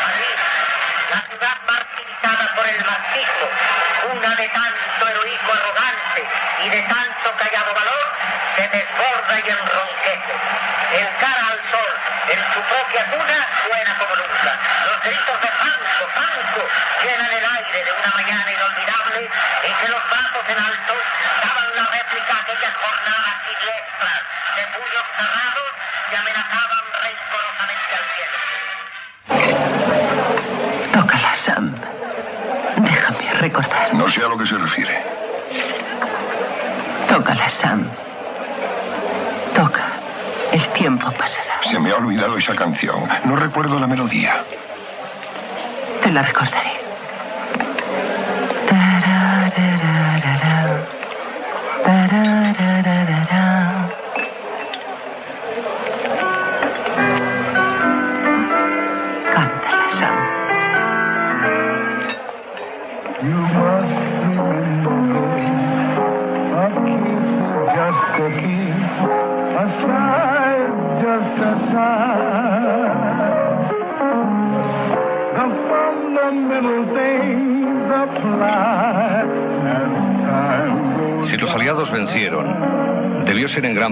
Madrid, 0.04 0.36
la 1.10 1.20
ciudad 1.28 1.56
martirizada 1.66 2.54
por 2.54 2.66
el 2.68 2.84
marxismo, 2.84 3.46
una 4.14 4.34
de 4.36 4.48
tanto 4.48 5.08
heroísmo 5.08 5.52
arrogante 5.52 6.28
y 6.64 6.68
de 6.70 6.82
tanto 6.82 7.36
callado 7.38 7.74
valor, 7.74 8.06
se 8.56 8.68
desborda 8.68 9.38
y 9.38 9.50
enronquece. 9.50 10.34
El 10.92 11.16
cara 11.16 11.46
al 11.48 11.60
sol, 11.70 11.85
en 12.28 12.40
su 12.52 12.60
propia 12.60 13.04
cuna, 13.10 13.46
suena 13.66 13.98
como 13.98 14.16
nunca. 14.16 14.52
Los 14.86 15.00
gritos 15.02 15.40
de 15.40 15.48
Franco, 15.48 16.04
Franco, 16.14 16.62
llenan 17.02 17.32
el 17.32 17.44
aire 17.44 17.84
de 17.84 17.92
una 17.92 18.10
mañana 18.14 18.50
inolvidable 18.50 19.30
en 19.62 19.72
que 19.78 19.88
los 19.88 20.02
brazos 20.10 20.44
en 20.48 20.58
alto 20.58 20.94
daban 21.42 21.68
la 21.76 21.84
réplica 21.86 22.32
a 22.34 22.40
aquellas 22.40 22.74
jornadas 22.74 23.34
siniestras 23.46 24.20
de 24.56 24.62
puños 24.74 25.06
cerrados 25.16 25.68
que 26.10 26.16
amenazaban 26.16 26.84
rencorosamente 27.02 27.92
al 27.94 28.06
cielo. 28.16 28.38
Tócala, 30.92 31.32
Sam. 31.44 31.64
Déjame 32.78 33.34
recordar. 33.34 33.94
No 33.94 34.10
sé 34.10 34.20
a 34.20 34.28
lo 34.28 34.38
que 34.38 34.46
se 34.46 34.56
refiere. 34.56 35.04
Tócala, 37.08 37.50
Sam. 37.60 37.90
Toca. 39.54 39.86
El 40.52 40.68
tiempo 40.74 41.10
pasará. 41.12 41.35
Me 41.86 41.92
ha 41.92 41.96
olvidado 41.98 42.36
esa 42.36 42.52
canción. 42.56 43.08
No 43.26 43.36
recuerdo 43.36 43.78
la 43.78 43.86
melodía. 43.86 44.44
Te 46.02 46.10
la 46.10 46.22
recordaré. 46.22 46.65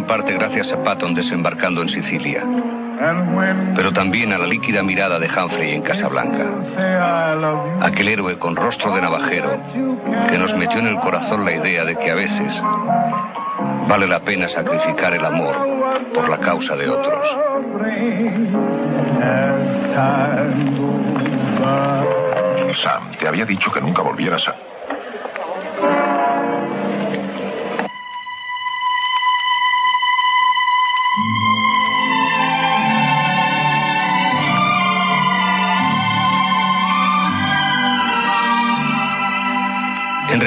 Parte 0.06 0.32
gracias 0.32 0.72
a 0.72 0.82
Patton 0.82 1.14
desembarcando 1.14 1.82
en 1.82 1.88
Sicilia, 1.88 2.42
pero 3.74 3.92
también 3.92 4.32
a 4.32 4.38
la 4.38 4.46
líquida 4.46 4.82
mirada 4.82 5.18
de 5.18 5.26
Humphrey 5.28 5.74
en 5.74 5.82
Casablanca. 5.82 6.44
Aquel 7.80 8.08
héroe 8.08 8.38
con 8.38 8.56
rostro 8.56 8.94
de 8.94 9.00
navajero 9.00 9.58
que 10.28 10.38
nos 10.38 10.54
metió 10.56 10.78
en 10.78 10.88
el 10.88 10.96
corazón 11.00 11.44
la 11.44 11.52
idea 11.52 11.84
de 11.84 11.96
que 11.96 12.10
a 12.10 12.14
veces 12.14 12.62
vale 13.88 14.06
la 14.06 14.20
pena 14.20 14.48
sacrificar 14.48 15.14
el 15.14 15.24
amor 15.24 15.54
por 16.12 16.28
la 16.28 16.38
causa 16.38 16.76
de 16.76 16.88
otros. 16.88 17.38
Sam, 22.82 23.12
te 23.18 23.28
había 23.28 23.44
dicho 23.44 23.70
que 23.70 23.80
nunca 23.80 24.02
volvieras 24.02 24.46
a... 24.48 24.73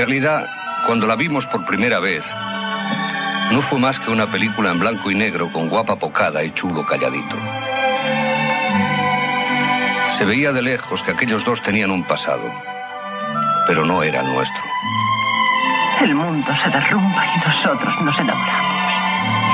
realidad, 0.07 0.47
cuando 0.85 1.05
la 1.05 1.17
vimos 1.17 1.45
por 1.47 1.65
primera 1.65 1.99
vez, 1.99 2.23
no 3.51 3.61
fue 3.63 3.77
más 3.77 3.99
que 3.99 4.09
una 4.09 4.27
película 4.27 4.71
en 4.71 4.79
blanco 4.79 5.11
y 5.11 5.15
negro 5.15 5.51
con 5.51 5.67
guapa 5.67 5.97
pocada 5.97 6.41
y 6.45 6.51
chulo 6.51 6.85
calladito. 6.85 7.35
Se 10.17 10.23
veía 10.23 10.53
de 10.53 10.61
lejos 10.61 11.03
que 11.03 11.11
aquellos 11.11 11.43
dos 11.43 11.61
tenían 11.61 11.91
un 11.91 12.05
pasado, 12.05 12.49
pero 13.67 13.85
no 13.85 14.01
era 14.01 14.21
el 14.21 14.27
nuestro. 14.33 14.63
El 16.01 16.15
mundo 16.15 16.55
se 16.63 16.69
derrumba 16.69 17.25
y 17.25 17.39
nosotros 17.45 18.01
nos 18.01 18.17
enamoramos. 18.17 18.93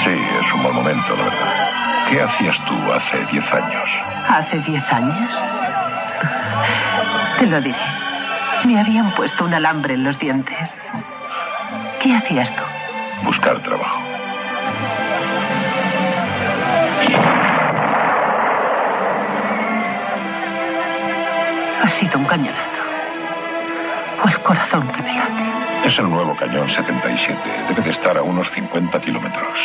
Sí, 0.03 0.11
es 0.11 0.53
un 0.53 0.61
buen 0.61 0.75
momento, 0.75 1.15
la 1.15 1.23
verdad. 1.23 2.09
¿Qué 2.11 2.21
hacías 2.21 2.57
tú 2.65 2.93
hace 2.93 3.25
diez 3.31 3.45
años? 3.51 3.89
¿Hace 4.29 4.59
diez 4.59 4.93
años? 4.93 5.31
Te 7.39 7.47
lo 7.47 7.59
diré. 7.59 8.12
Me 8.65 8.79
habían 8.79 9.11
puesto 9.15 9.43
un 9.45 9.53
alambre 9.53 9.93
en 9.93 10.03
los 10.03 10.17
dientes. 10.19 10.69
¿Qué 12.01 12.15
hacías 12.15 12.49
tú? 12.55 12.63
Buscar 13.25 13.61
trabajo. 13.61 14.01
Ha 21.81 21.99
sido 21.99 22.17
un 22.17 22.25
cañonazo. 22.25 22.83
O 24.23 24.27
el 24.27 24.39
corazón 24.43 24.87
que 24.93 25.01
me 25.01 25.13
late. 25.13 25.87
Es 25.87 25.99
el 25.99 26.09
nuevo 26.09 26.35
cañón 26.35 26.69
77. 26.69 27.37
Debe 27.67 27.81
de 27.81 27.89
estar 27.91 28.17
a 28.17 28.21
unos 28.21 28.47
50 28.53 29.01
kilómetros. 29.01 29.57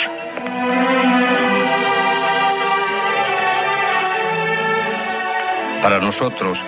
Para 5.82 6.00
nosotros, 6.00 6.58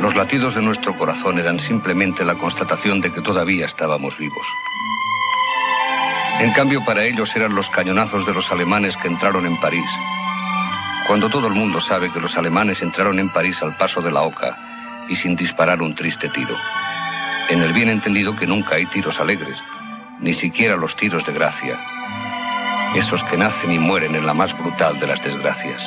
los 0.00 0.14
latidos 0.16 0.54
de 0.54 0.62
nuestro 0.62 0.96
corazón 0.96 1.38
eran 1.38 1.58
simplemente 1.60 2.24
la 2.24 2.36
constatación 2.36 3.00
de 3.00 3.12
que 3.12 3.20
todavía 3.20 3.66
estábamos 3.66 4.16
vivos. 4.18 4.46
En 6.40 6.52
cambio, 6.52 6.84
para 6.84 7.04
ellos 7.04 7.30
eran 7.36 7.54
los 7.54 7.68
cañonazos 7.70 8.26
de 8.26 8.34
los 8.34 8.50
alemanes 8.50 8.96
que 8.96 9.08
entraron 9.08 9.46
en 9.46 9.60
París. 9.60 9.88
Cuando 11.06 11.28
todo 11.28 11.46
el 11.46 11.54
mundo 11.54 11.80
sabe 11.80 12.10
que 12.12 12.20
los 12.20 12.36
alemanes 12.36 12.80
entraron 12.82 13.18
en 13.18 13.28
París 13.28 13.56
al 13.62 13.76
paso 13.76 14.00
de 14.00 14.10
la 14.10 14.22
Oca 14.22 14.56
y 15.08 15.16
sin 15.16 15.36
disparar 15.36 15.82
un 15.82 15.94
triste 15.94 16.28
tiro. 16.30 16.56
En 17.48 17.62
el 17.62 17.72
bien 17.72 17.90
entendido 17.90 18.34
que 18.34 18.46
nunca 18.46 18.76
hay 18.76 18.86
tiros 18.86 19.18
alegres, 19.20 19.58
ni 20.20 20.34
siquiera 20.34 20.76
los 20.76 20.96
tiros 20.96 21.24
de 21.26 21.32
gracia. 21.32 21.78
Esos 22.94 23.22
que 23.24 23.36
nacen 23.36 23.72
y 23.72 23.78
mueren 23.78 24.14
en 24.14 24.26
la 24.26 24.34
más 24.34 24.56
brutal 24.56 24.98
de 25.00 25.06
las 25.06 25.22
desgracias. 25.22 25.80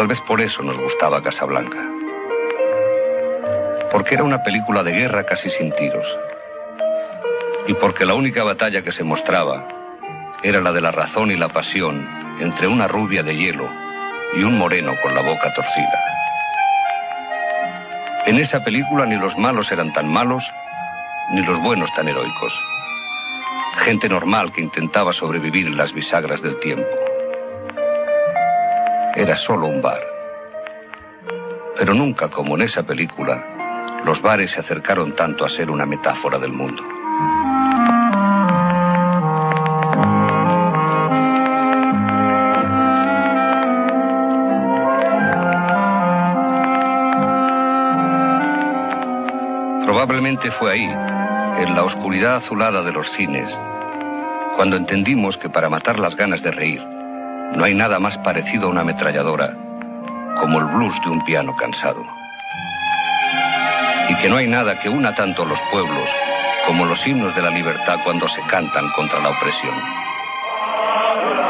Tal 0.00 0.06
vez 0.06 0.20
por 0.22 0.40
eso 0.40 0.62
nos 0.62 0.78
gustaba 0.78 1.22
Casablanca. 1.22 1.76
Porque 3.92 4.14
era 4.14 4.24
una 4.24 4.42
película 4.42 4.82
de 4.82 4.92
guerra 4.92 5.24
casi 5.24 5.50
sin 5.50 5.70
tiros. 5.72 6.06
Y 7.66 7.74
porque 7.74 8.06
la 8.06 8.14
única 8.14 8.42
batalla 8.42 8.80
que 8.80 8.92
se 8.92 9.04
mostraba 9.04 9.68
era 10.42 10.62
la 10.62 10.72
de 10.72 10.80
la 10.80 10.90
razón 10.90 11.30
y 11.30 11.36
la 11.36 11.50
pasión 11.50 12.08
entre 12.40 12.66
una 12.66 12.88
rubia 12.88 13.22
de 13.22 13.36
hielo 13.36 13.68
y 14.34 14.42
un 14.42 14.56
moreno 14.56 14.94
con 15.02 15.14
la 15.14 15.20
boca 15.20 15.52
torcida. 15.52 16.00
En 18.24 18.38
esa 18.38 18.64
película 18.64 19.04
ni 19.04 19.16
los 19.16 19.36
malos 19.36 19.70
eran 19.70 19.92
tan 19.92 20.08
malos, 20.08 20.42
ni 21.34 21.42
los 21.42 21.60
buenos 21.60 21.92
tan 21.94 22.08
heroicos. 22.08 22.58
Gente 23.84 24.08
normal 24.08 24.50
que 24.54 24.62
intentaba 24.62 25.12
sobrevivir 25.12 25.66
en 25.66 25.76
las 25.76 25.92
bisagras 25.92 26.40
del 26.40 26.58
tiempo. 26.60 26.99
Era 29.20 29.36
solo 29.36 29.66
un 29.66 29.82
bar. 29.82 30.00
Pero 31.76 31.92
nunca 31.92 32.30
como 32.30 32.56
en 32.56 32.62
esa 32.62 32.84
película, 32.84 34.00
los 34.06 34.22
bares 34.22 34.50
se 34.50 34.60
acercaron 34.60 35.14
tanto 35.14 35.44
a 35.44 35.50
ser 35.50 35.70
una 35.70 35.84
metáfora 35.84 36.38
del 36.38 36.52
mundo. 36.52 36.82
Probablemente 49.84 50.50
fue 50.52 50.72
ahí, 50.72 50.84
en 51.62 51.74
la 51.74 51.82
oscuridad 51.84 52.36
azulada 52.36 52.82
de 52.82 52.92
los 52.92 53.06
cines, 53.12 53.50
cuando 54.56 54.78
entendimos 54.78 55.36
que 55.36 55.50
para 55.50 55.68
matar 55.68 55.98
las 55.98 56.16
ganas 56.16 56.42
de 56.42 56.52
reír, 56.52 56.89
no 57.54 57.64
hay 57.64 57.74
nada 57.74 57.98
más 57.98 58.16
parecido 58.18 58.66
a 58.66 58.70
una 58.70 58.82
ametralladora 58.82 59.54
como 60.40 60.58
el 60.58 60.66
blues 60.66 60.94
de 61.04 61.10
un 61.10 61.24
piano 61.24 61.54
cansado. 61.56 62.04
Y 64.08 64.14
que 64.16 64.28
no 64.28 64.36
hay 64.36 64.46
nada 64.46 64.80
que 64.80 64.88
una 64.88 65.14
tanto 65.14 65.44
los 65.44 65.58
pueblos 65.70 66.08
como 66.66 66.84
los 66.84 67.06
himnos 67.06 67.34
de 67.34 67.42
la 67.42 67.50
libertad 67.50 67.96
cuando 68.04 68.28
se 68.28 68.40
cantan 68.42 68.88
contra 68.96 69.20
la 69.20 69.30
opresión. 69.30 69.74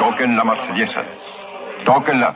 Toquen 0.00 0.36
la 0.36 0.44
marsellesa. 0.44 1.04
Tóquenla. 1.84 2.34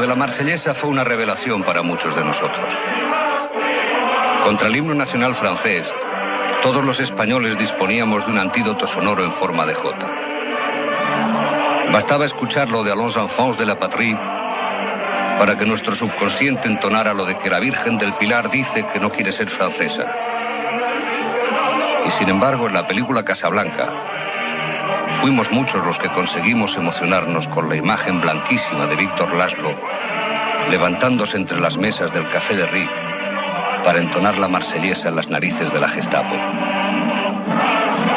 De 0.00 0.06
la 0.06 0.14
marsellesa 0.14 0.72
fue 0.72 0.88
una 0.88 1.04
revelación 1.04 1.62
para 1.62 1.82
muchos 1.82 2.16
de 2.16 2.24
nosotros. 2.24 2.72
Contra 4.44 4.68
el 4.68 4.76
himno 4.76 4.94
nacional 4.94 5.34
francés, 5.34 5.86
todos 6.62 6.82
los 6.82 6.98
españoles 7.00 7.58
disponíamos 7.58 8.24
de 8.24 8.32
un 8.32 8.38
antídoto 8.38 8.86
sonoro 8.86 9.22
en 9.22 9.32
forma 9.34 9.66
de 9.66 9.74
jota. 9.74 10.10
Bastaba 11.92 12.24
escuchar 12.24 12.70
lo 12.70 12.82
de 12.82 12.92
Alonso 12.92 13.20
Enfants 13.20 13.58
de 13.58 13.66
la 13.66 13.78
Patrie 13.78 14.16
para 15.38 15.58
que 15.58 15.66
nuestro 15.66 15.94
subconsciente 15.94 16.66
entonara 16.66 17.12
lo 17.12 17.26
de 17.26 17.36
que 17.36 17.50
la 17.50 17.60
Virgen 17.60 17.98
del 17.98 18.14
Pilar 18.14 18.50
dice 18.50 18.86
que 18.94 19.00
no 19.00 19.10
quiere 19.10 19.32
ser 19.32 19.50
francesa. 19.50 20.10
Y 22.06 22.10
sin 22.12 22.30
embargo, 22.30 22.68
en 22.68 22.72
la 22.72 22.86
película 22.86 23.22
Casablanca, 23.22 24.19
fuimos 25.20 25.50
muchos 25.50 25.84
los 25.84 25.98
que 25.98 26.08
conseguimos 26.10 26.74
emocionarnos 26.76 27.46
con 27.48 27.68
la 27.68 27.76
imagen 27.76 28.20
blanquísima 28.20 28.86
de 28.86 28.96
Víctor 28.96 29.34
Laszlo 29.34 29.76
levantándose 30.68 31.36
entre 31.36 31.60
las 31.60 31.76
mesas 31.76 32.12
del 32.12 32.28
café 32.30 32.54
de 32.54 32.66
Rick 32.66 32.90
para 33.84 34.00
entonar 34.00 34.36
la 34.38 34.48
marsellesa 34.48 35.08
en 35.08 35.16
las 35.16 35.28
narices 35.28 35.72
de 35.72 35.80
la 35.80 35.88
Gestapo. 35.88 36.34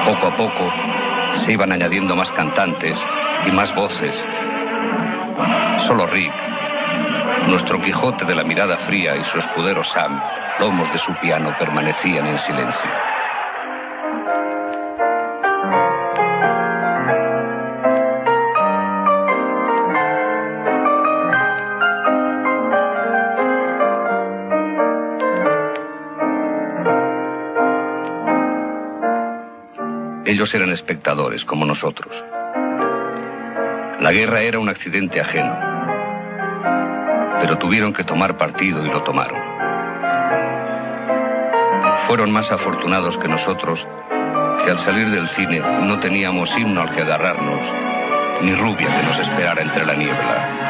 Poco 0.05 0.27
a 0.27 0.37
poco 0.37 0.71
se 1.45 1.53
iban 1.53 1.71
añadiendo 1.71 2.15
más 2.15 2.31
cantantes 2.33 2.97
y 3.47 3.51
más 3.51 3.73
voces. 3.75 4.15
Solo 5.87 6.05
Rick, 6.07 6.33
nuestro 7.47 7.81
Quijote 7.81 8.25
de 8.25 8.35
la 8.35 8.43
mirada 8.43 8.77
fría 8.85 9.15
y 9.15 9.23
su 9.25 9.39
escudero 9.39 9.83
Sam, 9.83 10.21
lomos 10.59 10.91
de 10.91 10.99
su 10.99 11.13
piano, 11.15 11.55
permanecían 11.57 12.27
en 12.27 12.37
silencio. 12.39 13.12
Ellos 30.33 30.51
eran 30.55 30.71
espectadores, 30.71 31.45
como 31.45 31.63
nosotros. 31.63 32.11
La 33.99 34.11
guerra 34.11 34.41
era 34.41 34.57
un 34.57 34.67
accidente 34.67 35.21
ajeno, 35.21 35.55
pero 37.39 37.59
tuvieron 37.59 37.93
que 37.93 38.03
tomar 38.03 38.35
partido 38.35 38.83
y 38.83 38.89
lo 38.89 39.03
tomaron. 39.03 39.39
Fueron 42.07 42.31
más 42.31 42.51
afortunados 42.51 43.15
que 43.19 43.27
nosotros, 43.27 43.85
que 44.65 44.71
al 44.71 44.79
salir 44.79 45.11
del 45.11 45.29
cine 45.35 45.59
no 45.59 45.99
teníamos 45.99 46.49
himno 46.57 46.81
al 46.81 46.95
que 46.95 47.01
agarrarnos, 47.01 47.61
ni 48.41 48.55
rubia 48.55 48.87
que 48.87 49.03
nos 49.03 49.19
esperara 49.19 49.61
entre 49.61 49.85
la 49.85 49.93
niebla. 49.93 50.62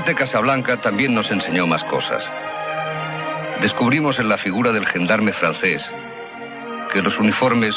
Por 0.00 0.06
suerte, 0.06 0.24
Casablanca 0.24 0.78
también 0.78 1.12
nos 1.12 1.30
enseñó 1.30 1.66
más 1.66 1.84
cosas. 1.84 2.24
Descubrimos 3.60 4.18
en 4.18 4.30
la 4.30 4.38
figura 4.38 4.72
del 4.72 4.86
gendarme 4.86 5.30
francés 5.34 5.86
que 6.90 7.02
los 7.02 7.18
uniformes 7.18 7.74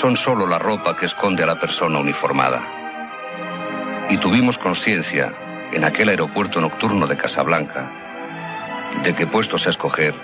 son 0.00 0.16
solo 0.16 0.46
la 0.46 0.60
ropa 0.60 0.96
que 0.96 1.06
esconde 1.06 1.42
a 1.42 1.46
la 1.46 1.58
persona 1.58 1.98
uniformada. 1.98 2.62
Y 4.10 4.18
tuvimos 4.18 4.56
conciencia, 4.58 5.32
en 5.72 5.84
aquel 5.84 6.10
aeropuerto 6.10 6.60
nocturno 6.60 7.08
de 7.08 7.16
Casablanca, 7.16 7.90
de 9.02 9.16
que 9.16 9.26
puestos 9.26 9.66
a 9.66 9.70
escoger, 9.70 10.14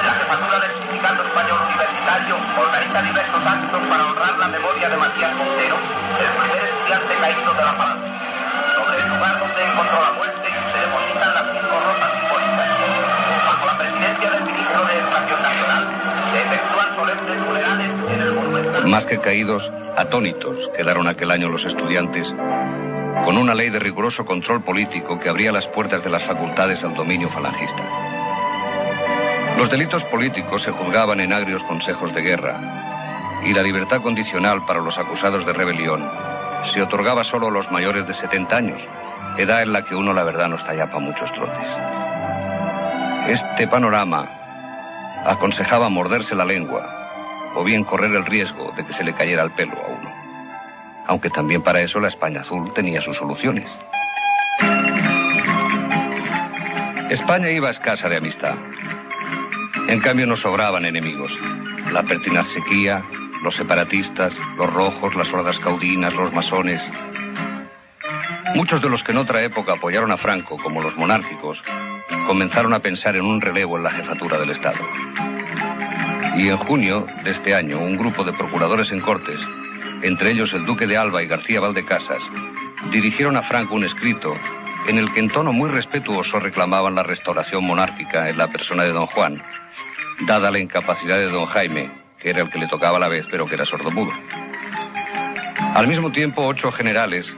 la 0.06 0.12
jefatura 0.14 0.60
del 0.60 0.72
Sindicato 0.80 1.22
Español 1.22 1.58
Universitario 1.68 2.36
organiza 2.56 3.02
diversos 3.02 3.42
actos 3.44 3.80
para 3.88 4.06
honrar 4.06 4.38
la 4.38 4.48
memoria 4.48 4.88
de 4.88 4.96
Matías 4.96 5.34
Montero, 5.36 5.76
el 5.76 6.30
primer 6.32 6.64
estudiante 6.64 7.14
caído 7.20 7.52
de 7.52 7.62
la 7.62 7.72
falange. 7.74 8.08
Sobre 8.72 9.02
el 9.02 9.08
lugar 9.12 9.38
donde 9.38 9.60
encontró 9.62 10.00
la 10.00 10.12
muerte 10.12 10.48
se 10.48 10.78
depositan 10.80 11.34
las 11.34 11.44
cinco 11.52 11.76
rosas 11.76 12.10
simbólicas. 12.16 12.68
Bajo 13.44 13.66
la 13.66 13.76
presidencia 13.76 14.30
del 14.30 14.42
ministro 14.44 14.84
de 14.86 14.92
Educación 14.96 15.42
Nacional, 15.42 15.82
se 16.32 16.38
efectúan 16.40 16.96
solemnes 16.96 17.36
funerales 17.44 17.90
en 18.08 18.20
el 18.22 18.32
monumento. 18.32 18.88
Más 18.88 19.04
que 19.04 19.20
caídos, 19.20 19.70
atónitos 19.96 20.56
quedaron 20.74 21.06
aquel 21.06 21.30
año 21.30 21.50
los 21.50 21.64
estudiantes 21.66 22.26
con 23.24 23.38
una 23.38 23.54
ley 23.54 23.70
de 23.70 23.78
riguroso 23.78 24.24
control 24.24 24.62
político 24.64 25.18
que 25.18 25.28
abría 25.28 25.52
las 25.52 25.66
puertas 25.68 26.02
de 26.02 26.10
las 26.10 26.24
facultades 26.24 26.82
al 26.82 26.94
dominio 26.94 27.28
falangista. 27.30 27.82
Los 29.56 29.70
delitos 29.70 30.04
políticos 30.04 30.62
se 30.62 30.72
juzgaban 30.72 31.20
en 31.20 31.32
agrios 31.32 31.62
consejos 31.64 32.12
de 32.14 32.22
guerra 32.22 33.40
y 33.44 33.52
la 33.52 33.62
libertad 33.62 34.00
condicional 34.02 34.64
para 34.66 34.80
los 34.80 34.98
acusados 34.98 35.46
de 35.46 35.52
rebelión 35.52 36.02
se 36.72 36.82
otorgaba 36.82 37.24
solo 37.24 37.48
a 37.48 37.50
los 37.50 37.70
mayores 37.70 38.06
de 38.06 38.14
70 38.14 38.56
años, 38.56 38.82
edad 39.36 39.62
en 39.62 39.72
la 39.72 39.84
que 39.84 39.94
uno 39.94 40.12
la 40.12 40.24
verdad 40.24 40.48
no 40.48 40.56
está 40.56 40.74
ya 40.74 40.86
para 40.86 41.00
muchos 41.00 41.32
trotes. 41.32 41.68
Este 43.28 43.68
panorama 43.68 44.28
aconsejaba 45.24 45.88
morderse 45.88 46.34
la 46.34 46.44
lengua 46.44 46.84
o 47.54 47.64
bien 47.64 47.84
correr 47.84 48.12
el 48.12 48.24
riesgo 48.24 48.72
de 48.72 48.84
que 48.84 48.92
se 48.92 49.04
le 49.04 49.14
cayera 49.14 49.42
el 49.42 49.52
pelo 49.52 49.74
a 49.74 49.88
uno. 49.88 50.11
Aunque 51.07 51.30
también 51.30 51.62
para 51.62 51.80
eso 51.80 52.00
la 52.00 52.09
España 52.09 52.42
Azul 52.42 52.72
tenía 52.74 53.00
sus 53.00 53.16
soluciones. 53.16 53.68
España 57.11 57.50
iba 57.50 57.70
escasa 57.70 58.09
de 58.09 58.16
amistad. 58.16 58.55
En 59.88 60.00
cambio 60.00 60.26
nos 60.26 60.40
sobraban 60.40 60.84
enemigos. 60.84 61.30
La 61.92 62.03
pertinaz 62.05 62.46
sequía, 62.55 63.03
los 63.42 63.55
separatistas, 63.55 64.34
los 64.57 64.72
rojos, 64.72 65.14
las 65.14 65.30
hordas 65.32 65.59
caudinas, 65.59 66.14
los 66.14 66.32
masones. 66.32 66.80
Muchos 68.55 68.80
de 68.80 68.88
los 68.88 69.03
que 69.03 69.12
en 69.12 69.18
otra 69.18 69.42
época 69.42 69.74
apoyaron 69.74 70.12
a 70.12 70.16
Franco, 70.16 70.57
como 70.62 70.80
los 70.80 70.96
monárquicos, 70.96 71.62
comenzaron 72.26 72.72
a 72.72 72.80
pensar 72.80 73.16
en 73.16 73.24
un 73.24 73.40
relevo 73.40 73.76
en 73.76 73.82
la 73.82 73.90
jefatura 73.90 74.38
del 74.38 74.50
Estado. 74.50 74.78
Y 76.36 76.48
en 76.48 76.57
junio 76.57 77.07
de 77.24 77.30
este 77.30 77.55
año, 77.55 77.78
un 77.78 77.96
grupo 77.96 78.24
de 78.24 78.32
procuradores 78.32 78.90
en 78.92 79.00
Cortes, 79.00 79.40
entre 80.03 80.32
ellos 80.32 80.53
el 80.53 80.66
duque 80.66 80.86
de 80.86 80.96
Alba 80.96 81.22
y 81.22 81.26
García 81.26 81.61
Valdecasas, 81.61 82.22
dirigieron 82.90 83.36
a 83.36 83.42
Franco 83.42 83.74
un 83.74 83.84
escrito 83.84 84.34
en 84.88 84.98
el 84.98 85.12
que 85.12 85.20
en 85.20 85.30
tono 85.30 85.53
muy 85.53 85.70
respetuoso 85.70 86.40
reclamaban 86.40 86.94
la 86.94 87.03
restauración 87.03 87.64
monárquica 87.64 88.28
en 88.28 88.36
la 88.36 88.48
persona 88.48 88.82
de 88.82 88.92
don 88.92 89.07
Juan, 89.07 89.40
dada 90.26 90.50
la 90.50 90.59
incapacidad 90.59 91.18
de 91.18 91.30
don 91.30 91.46
Jaime, 91.46 91.90
que 92.18 92.30
era 92.30 92.42
el 92.42 92.50
que 92.50 92.59
le 92.59 92.68
tocaba 92.68 92.96
a 92.96 93.00
la 93.00 93.09
vez, 93.09 93.26
pero 93.30 93.46
que 93.46 93.55
era 93.55 93.64
sordomudo. 93.64 94.12
Al 95.74 95.86
mismo 95.86 96.11
tiempo, 96.11 96.44
ocho 96.44 96.72
generales, 96.72 97.32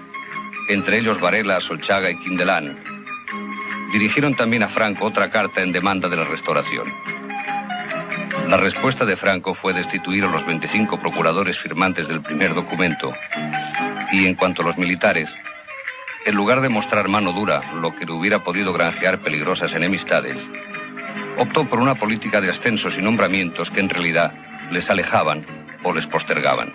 entre 0.69 0.99
ellos 0.99 1.21
Varela, 1.21 1.61
Solchaga 1.61 2.11
y 2.11 2.19
Quindelán, 2.19 2.79
dirigieron 3.93 4.35
también 4.35 4.63
a 4.63 4.69
Franco 4.69 5.05
otra 5.05 5.31
carta 5.31 5.63
en 5.63 5.73
demanda 5.73 6.09
de 6.09 6.17
la 6.17 6.25
restauración. 6.25 6.93
La 8.49 8.57
respuesta 8.57 9.05
de 9.05 9.17
Franco 9.17 9.55
fue 9.55 9.73
destituir 9.73 10.25
a 10.25 10.31
los 10.31 10.45
25 10.47 11.01
procuradores 11.01 11.59
firmantes 11.59 12.07
del 12.09 12.21
primer 12.21 12.55
documento 12.55 13.13
y 14.13 14.27
en 14.27 14.35
cuanto 14.35 14.63
a 14.63 14.67
los 14.67 14.79
militares, 14.79 15.29
en 16.25 16.35
lugar 16.35 16.61
de 16.61 16.69
mostrar 16.69 17.09
mano 17.09 17.33
dura, 17.33 17.75
lo 17.75 17.95
que 17.97 18.11
hubiera 18.11 18.45
podido 18.45 18.73
granjear 18.73 19.21
peligrosas 19.21 19.73
enemistades, 19.73 20.37
optó 21.39 21.69
por 21.69 21.81
una 21.81 21.97
política 21.97 22.41
de 22.41 22.51
ascensos 22.51 22.95
y 22.97 23.03
nombramientos 23.03 23.71
que 23.71 23.81
en 23.81 23.89
realidad 23.89 24.33
les 24.71 24.89
alejaban 24.89 25.45
o 25.83 25.93
les 25.93 26.07
postergaban. 26.07 26.73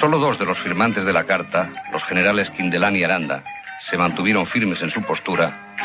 Solo 0.00 0.18
dos 0.18 0.38
de 0.38 0.44
los 0.44 0.58
firmantes 0.58 1.04
de 1.04 1.12
la 1.12 1.24
carta, 1.24 1.70
los 1.92 2.04
generales 2.04 2.50
Quindelán 2.50 2.96
y 2.96 3.04
Aranda, 3.04 3.42
se 3.88 3.96
mantuvieron 3.96 4.46
firmes 4.46 4.82
en 4.82 4.90
su 4.90 5.02
postura 5.02 5.76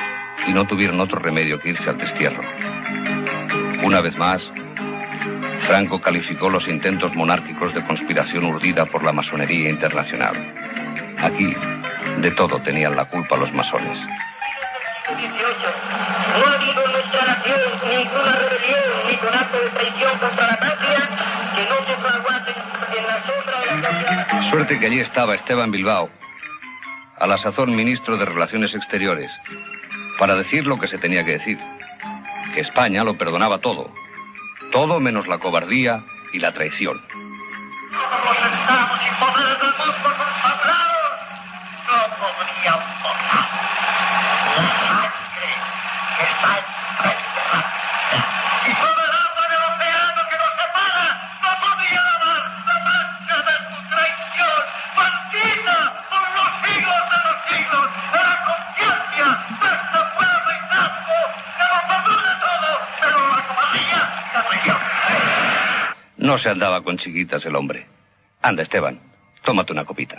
y 0.48 0.52
no 0.54 0.66
tuvieron 0.66 1.00
otro 1.00 1.20
remedio 1.20 1.60
que 1.60 1.70
irse 1.70 1.90
al 1.90 1.98
destierro. 1.98 2.44
Una 3.84 4.02
vez 4.02 4.18
más, 4.18 4.42
Franco 5.68 6.01
calificó 6.01 6.49
los 6.49 6.68
intentos 6.68 7.14
monárquicos 7.16 7.74
de 7.74 7.84
conspiración 7.86 8.45
urdida 8.45 8.86
por 8.86 9.03
la 9.03 9.12
masonería 9.12 9.70
internacional. 9.70 10.36
Aquí, 11.20 11.53
de 12.20 12.32
todo 12.32 12.62
tenían 12.62 12.95
la 12.95 13.05
culpa 13.05 13.38
los 13.38 13.51
masones. 13.53 13.97
18. 15.18 15.32
No 16.38 16.45
ha 16.45 16.55
habido 16.55 16.86
en 16.86 16.91
nuestra 16.91 17.26
nación 17.26 17.59
ninguna 17.89 18.36
rebelión 18.36 18.82
ni 19.07 19.18
con 19.18 19.34
acto 19.34 19.57
de 19.57 19.70
traición 19.70 20.20
contra 20.20 20.47
la 20.47 20.57
patria 20.57 21.09
que 21.55 21.64
no 21.66 21.86
se 21.86 22.01
fraguase 22.01 22.51
en 22.97 23.07
la 23.07 23.24
sombra 23.24 23.59
de 23.59 24.41
la. 24.41 24.49
Suerte 24.49 24.80
que 24.80 24.86
allí 24.86 24.99
estaba 24.99 25.36
Esteban 25.36 25.72
Bilbao, 25.72 26.09
a 27.18 27.28
la 27.28 27.38
sazón 27.38 27.76
ministro 27.76 28.18
de 28.18 28.26
Relaciones 28.26 28.74
Exteriores, 28.74 29.32
para 30.18 30.36
decir 30.36 30.66
lo 30.66 30.80
que 30.80 30.88
se 30.88 30.97
tenía 30.97 31.24
que 31.24 31.32
decir, 31.32 31.59
que 32.53 32.62
España 32.62 33.03
lo 33.03 33.18
perdonaba 33.18 33.59
todo, 33.59 33.93
todo 34.72 35.00
menos 35.00 35.28
la 35.28 35.38
cobardía 35.38 36.04
y 36.34 36.40
la 36.40 36.54
traición. 36.54 37.02
No 66.32 66.38
se 66.38 66.48
andaba 66.50 66.82
con 66.82 66.98
chiquitas 66.98 67.46
el 67.46 67.54
hombre. 67.58 67.86
Anda, 68.42 68.64
Esteban, 68.64 68.98
tómate 69.44 69.74
una 69.74 69.84
copita. 69.84 70.16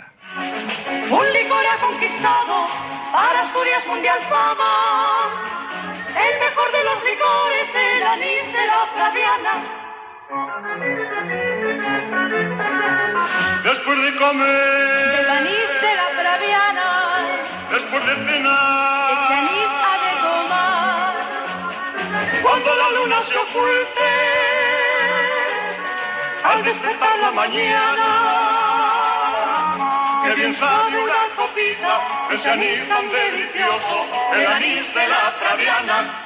Un 1.09 1.33
licor 1.33 1.65
ha 1.65 1.81
conquistado 1.81 2.67
para 3.11 3.41
Asturias 3.47 3.83
mundial 3.87 4.19
fama. 4.29 5.31
El 6.09 6.39
mejor 6.39 6.71
de 6.71 6.83
los 6.83 7.03
licores, 7.03 7.67
el 7.73 8.03
anís 8.03 8.45
de 8.53 8.67
la 8.67 8.85
Flaviana. 8.93 9.53
Después 13.63 13.97
de 14.03 14.15
comer, 14.17 15.19
El 15.19 15.29
anís 15.31 15.67
de 15.81 15.95
la 15.95 16.07
Flaviana. 16.21 16.89
después 17.71 18.05
de 18.05 18.15
cenar, 18.23 19.09
Ese 19.13 19.33
anís 19.33 19.67
ha 19.81 19.93
de 20.05 20.11
tomar. 20.21 21.13
cuando 22.43 22.69
la 22.75 22.89
luna 22.99 23.17
se 23.23 23.35
oculte, 23.35 24.22
al 26.43 26.63
despertar 26.63 27.19
la 27.19 27.31
mañana, 27.31 28.07
que 30.25 30.35
bien 30.35 30.59
sabe 30.59 31.03
una 31.03 31.35
copita, 31.35 32.01
ese 32.31 32.49
anís 32.49 32.87
tan 32.87 33.09
delicioso, 33.09 34.05
el 34.33 34.47
anís 34.47 34.93
de 34.93 35.07
la 35.07 35.33
Traviana. 35.39 36.19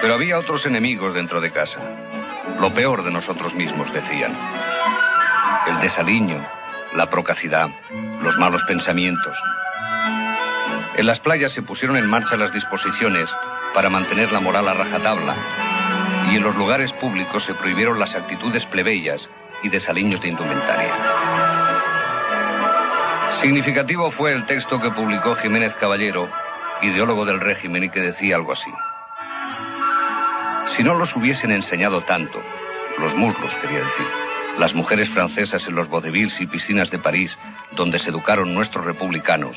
Pero 0.00 0.14
había 0.14 0.38
otros 0.38 0.66
enemigos 0.66 1.14
dentro 1.14 1.40
de 1.40 1.52
casa. 1.52 1.78
Lo 2.58 2.74
peor 2.74 3.04
de 3.04 3.12
nosotros 3.12 3.54
mismos, 3.54 3.92
decían. 3.92 4.36
El 5.68 5.78
desaliño, 5.78 6.44
la 6.94 7.08
procacidad, 7.08 7.68
los 8.22 8.36
malos 8.38 8.62
pensamientos. 8.64 9.36
En 10.96 11.06
las 11.06 11.20
playas 11.20 11.52
se 11.52 11.62
pusieron 11.62 11.96
en 11.96 12.06
marcha 12.06 12.36
las 12.36 12.52
disposiciones 12.52 13.28
para 13.74 13.90
mantener 13.90 14.30
la 14.32 14.40
moral 14.40 14.68
a 14.68 14.74
rajatabla 14.74 15.36
y 16.30 16.36
en 16.36 16.42
los 16.42 16.54
lugares 16.54 16.92
públicos 16.94 17.44
se 17.44 17.54
prohibieron 17.54 17.98
las 17.98 18.14
actitudes 18.14 18.64
plebeyas 18.66 19.28
y 19.62 19.68
desaliños 19.68 20.20
de 20.20 20.28
indumentaria. 20.28 20.92
Significativo 23.40 24.10
fue 24.12 24.32
el 24.32 24.46
texto 24.46 24.80
que 24.80 24.90
publicó 24.90 25.34
Jiménez 25.36 25.74
Caballero, 25.74 26.30
ideólogo 26.80 27.24
del 27.24 27.40
régimen, 27.40 27.84
y 27.84 27.90
que 27.90 28.00
decía 28.00 28.36
algo 28.36 28.52
así. 28.52 28.70
Si 30.76 30.82
no 30.82 30.94
los 30.94 31.14
hubiesen 31.16 31.50
enseñado 31.50 32.02
tanto, 32.02 32.40
los 32.98 33.14
muslos 33.14 33.52
quería 33.60 33.80
decir, 33.80 34.06
las 34.58 34.74
mujeres 34.74 35.08
francesas 35.10 35.66
en 35.66 35.74
los 35.74 35.88
vaudevilles 35.88 36.40
y 36.40 36.46
piscinas 36.46 36.90
de 36.90 36.98
París, 36.98 37.36
donde 37.72 37.98
se 37.98 38.10
educaron 38.10 38.54
nuestros 38.54 38.84
republicanos, 38.84 39.56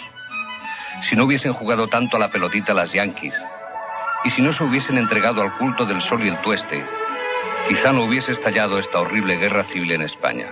si 1.10 1.16
no 1.16 1.26
hubiesen 1.26 1.54
jugado 1.54 1.88
tanto 1.88 2.18
a 2.18 2.20
la 2.20 2.30
pelotita 2.30 2.74
las 2.74 2.92
yanquis, 2.92 3.34
y 4.24 4.32
si 4.32 4.42
no 4.42 4.54
se 4.54 4.64
hubiesen 4.64 4.98
entregado 4.98 5.42
al 5.42 5.58
culto 5.58 5.86
del 5.86 6.02
sol 6.02 6.26
y 6.26 6.30
el 6.30 6.42
tueste, 6.42 6.84
quizá 7.68 7.92
no 7.92 8.06
hubiese 8.06 8.32
estallado 8.32 8.80
esta 8.80 9.00
horrible 9.00 9.36
guerra 9.38 9.66
civil 9.66 9.92
en 9.92 10.02
España. 10.04 10.48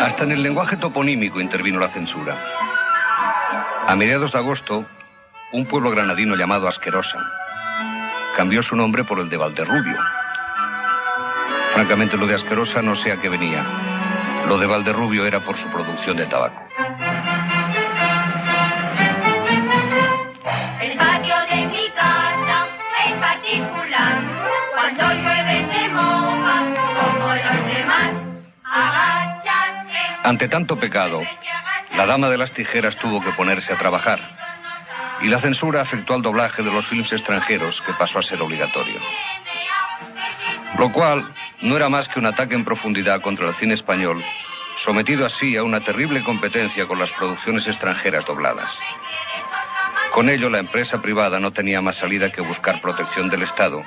Hasta 0.00 0.24
en 0.24 0.32
el 0.32 0.42
lenguaje 0.42 0.76
toponímico 0.76 1.40
intervino 1.40 1.80
la 1.80 1.90
censura. 1.90 2.67
A 3.86 3.96
mediados 3.96 4.32
de 4.32 4.38
agosto, 4.38 4.84
un 5.52 5.66
pueblo 5.66 5.90
granadino 5.90 6.36
llamado 6.36 6.68
Asquerosa 6.68 7.18
cambió 8.36 8.62
su 8.62 8.76
nombre 8.76 9.02
por 9.02 9.18
el 9.18 9.28
de 9.28 9.36
Valderrubio. 9.36 9.98
Francamente, 11.74 12.16
lo 12.16 12.26
de 12.26 12.36
Asquerosa 12.36 12.82
no 12.82 12.94
sé 12.94 13.10
a 13.10 13.20
qué 13.20 13.28
venía. 13.28 13.64
Lo 14.46 14.58
de 14.58 14.66
Valderrubio 14.66 15.26
era 15.26 15.40
por 15.40 15.56
su 15.56 15.68
producción 15.68 16.16
de 16.16 16.26
tabaco. 16.26 16.62
El 20.80 20.96
patio 20.96 21.34
de 21.50 21.66
mi 21.66 21.90
casa 21.96 22.68
es 23.06 23.12
particular. 23.14 24.22
Cuando 24.74 25.12
llueve 25.14 25.66
se 25.72 25.88
moja 25.88 26.64
como 26.94 27.34
los 27.34 27.66
demás. 27.74 28.12
Ante 30.22 30.48
tanto 30.48 30.78
pecado, 30.78 31.22
la 31.98 32.06
dama 32.06 32.30
de 32.30 32.38
las 32.38 32.52
tijeras 32.52 32.96
tuvo 32.98 33.20
que 33.20 33.32
ponerse 33.32 33.72
a 33.72 33.76
trabajar 33.76 34.20
y 35.20 35.26
la 35.26 35.40
censura 35.40 35.80
afectó 35.80 36.14
al 36.14 36.22
doblaje 36.22 36.62
de 36.62 36.70
los 36.70 36.86
films 36.86 37.12
extranjeros 37.12 37.82
que 37.84 37.92
pasó 37.94 38.20
a 38.20 38.22
ser 38.22 38.40
obligatorio. 38.40 39.00
Lo 40.78 40.92
cual 40.92 41.28
no 41.62 41.76
era 41.76 41.88
más 41.88 42.06
que 42.06 42.20
un 42.20 42.26
ataque 42.26 42.54
en 42.54 42.64
profundidad 42.64 43.20
contra 43.20 43.48
el 43.48 43.54
cine 43.56 43.74
español, 43.74 44.22
sometido 44.84 45.26
así 45.26 45.56
a 45.56 45.64
una 45.64 45.80
terrible 45.80 46.22
competencia 46.22 46.86
con 46.86 47.00
las 47.00 47.10
producciones 47.10 47.66
extranjeras 47.66 48.24
dobladas. 48.26 48.72
Con 50.12 50.28
ello, 50.28 50.48
la 50.50 50.60
empresa 50.60 51.02
privada 51.02 51.40
no 51.40 51.50
tenía 51.50 51.80
más 51.80 51.96
salida 51.96 52.30
que 52.30 52.42
buscar 52.42 52.80
protección 52.80 53.28
del 53.28 53.42
Estado 53.42 53.82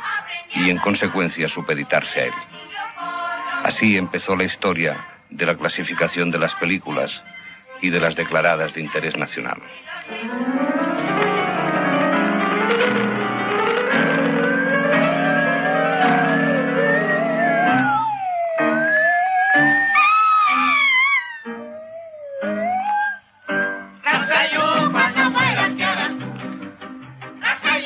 y, 0.53 0.70
en 0.70 0.80
consecuencia, 0.80 1.47
supeditarse 1.47 2.20
a 2.20 2.26
él. 2.26 2.34
Así 3.64 3.95
empezó 3.95 4.36
la 4.36 4.43
historia 4.43 4.97
de 5.30 5.45
la 5.45 5.55
clasificación 5.55 6.30
de 6.30 6.39
las 6.39 6.53
películas 6.55 7.24
y 7.82 7.90
de 7.90 8.00
las 8.00 8.16
declaradas 8.16 8.74
de 8.74 8.82
interés 8.82 9.18
nacional. 9.18 9.62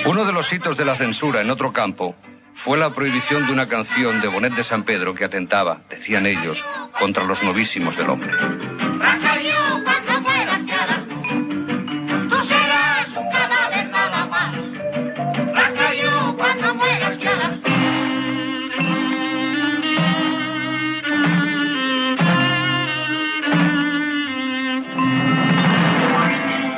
Uno 0.05 0.23
de 0.23 0.33
los 0.33 0.53
hitos 0.53 0.77
de 0.77 0.85
la 0.85 0.95
censura 0.95 1.41
en 1.41 1.49
otro 1.49 1.73
campo 1.73 2.15
fue 2.63 2.77
la 2.77 2.93
prohibición 2.93 3.47
de 3.47 3.51
una 3.51 3.67
canción 3.67 4.21
de 4.21 4.27
Bonet 4.27 4.53
de 4.53 4.63
San 4.63 4.83
Pedro 4.83 5.13
que 5.13 5.25
atentaba, 5.25 5.81
decían 5.89 6.25
ellos, 6.25 6.63
contra 6.99 7.23
los 7.23 7.41
novísimos 7.43 7.95
del 7.97 8.09
hombre. 8.09 8.74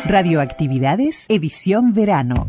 Radioactividades, 0.08 1.26
edición 1.28 1.94
verano. 1.94 2.48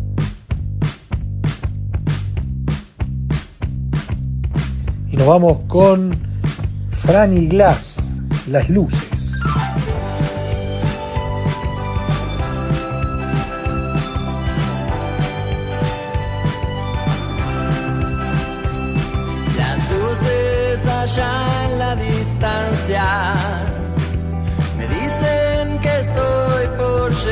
Y 5.11 5.17
nos 5.17 5.27
vamos 5.27 5.59
con 5.67 6.17
Franny 6.93 7.49
Glass, 7.49 8.21
Las 8.47 8.71
Luces. 8.71 9.33
Las 19.57 19.91
luces 19.91 20.87
allá 20.87 21.67
en 21.73 21.79
la 21.81 21.97
distancia 21.97 23.58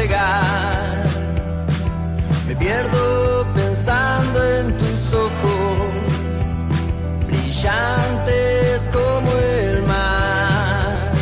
llegar. 0.07 1.05
Me 2.47 2.57
pierdo 2.57 3.47
pensando 3.55 4.45
en 4.45 4.79
tus 4.79 5.13
ojos, 5.13 6.37
brillantes 7.27 8.89
como 8.93 9.33
el 9.33 9.83
mar. 9.83 11.13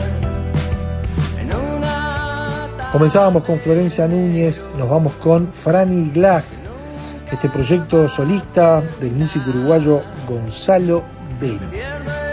En 1.40 1.54
una 1.54 2.90
Comenzábamos 2.92 3.44
con 3.44 3.58
Florencia 3.58 4.06
Núñez, 4.06 4.66
nos 4.78 4.88
vamos 4.88 5.12
con 5.14 5.52
Franny 5.52 6.10
Glass, 6.10 6.68
este 7.32 7.48
proyecto 7.48 8.06
solista 8.06 8.82
del 9.00 9.12
músico 9.12 9.50
uruguayo 9.50 10.02
Gonzalo 10.28 11.04
Vélez. 11.40 12.23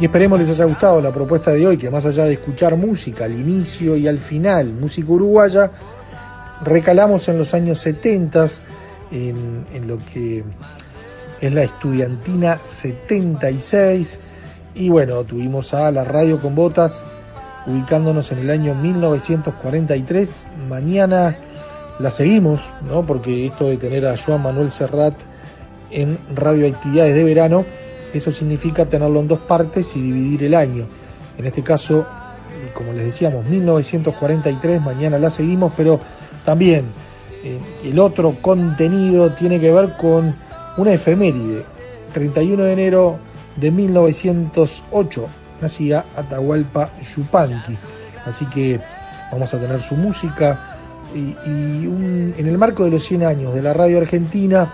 Y 0.00 0.06
esperemos 0.06 0.40
les 0.40 0.50
haya 0.50 0.64
gustado 0.64 1.00
la 1.00 1.12
propuesta 1.12 1.52
de 1.52 1.64
hoy, 1.64 1.76
que 1.76 1.88
más 1.88 2.04
allá 2.06 2.24
de 2.24 2.32
escuchar 2.32 2.76
música 2.76 3.26
al 3.26 3.38
inicio 3.38 3.96
y 3.96 4.08
al 4.08 4.18
final, 4.18 4.72
música 4.72 5.12
uruguaya, 5.12 5.70
recalamos 6.64 7.28
en 7.28 7.38
los 7.38 7.54
años 7.54 7.78
70 7.78 8.48
en, 9.12 9.64
en 9.72 9.86
lo 9.86 9.98
que 10.12 10.42
es 11.40 11.52
la 11.52 11.62
estudiantina 11.62 12.58
76 12.62 14.18
y 14.74 14.88
bueno, 14.88 15.22
tuvimos 15.24 15.72
a 15.74 15.90
la 15.92 16.02
radio 16.02 16.40
con 16.40 16.54
botas 16.54 17.04
ubicándonos 17.66 18.32
en 18.32 18.38
el 18.38 18.50
año 18.50 18.74
1943. 18.74 20.44
Mañana 20.68 21.36
la 21.98 22.10
seguimos, 22.10 22.62
¿no? 22.88 23.06
porque 23.06 23.46
esto 23.46 23.68
de 23.68 23.76
tener 23.76 24.06
a 24.06 24.16
Joan 24.16 24.42
Manuel 24.42 24.70
Serrat 24.70 25.14
en 25.92 26.18
radioactividades 26.34 27.14
de 27.14 27.24
verano, 27.24 27.64
eso 28.12 28.30
significa 28.30 28.86
tenerlo 28.86 29.20
en 29.20 29.28
dos 29.28 29.40
partes 29.40 29.94
y 29.96 30.02
dividir 30.02 30.44
el 30.44 30.54
año. 30.54 30.86
En 31.38 31.46
este 31.46 31.62
caso, 31.62 32.06
como 32.74 32.92
les 32.92 33.06
decíamos, 33.06 33.44
1943, 33.46 34.80
mañana 34.82 35.18
la 35.18 35.30
seguimos, 35.30 35.72
pero 35.76 36.00
también 36.44 36.86
eh, 37.44 37.58
el 37.84 37.98
otro 37.98 38.36
contenido 38.40 39.32
tiene 39.32 39.58
que 39.60 39.72
ver 39.72 39.96
con 39.96 40.34
una 40.76 40.92
efeméride 40.92 41.64
31 42.12 42.64
de 42.64 42.72
enero 42.72 43.18
de 43.56 43.70
1908 43.70 45.26
nacía 45.60 46.04
Atahualpa 46.16 46.90
Yupanqui. 47.02 47.76
Así 48.24 48.46
que 48.46 48.80
vamos 49.30 49.52
a 49.54 49.58
tener 49.58 49.80
su 49.80 49.94
música 49.96 50.76
y, 51.14 51.86
un- 51.86 52.34
en 52.36 52.46
el 52.46 52.56
marco 52.58 52.84
de 52.84 52.90
los 52.90 53.04
100 53.04 53.22
años 53.24 53.54
de 53.54 53.62
la 53.62 53.72
radio 53.72 53.98
argentina 53.98 54.70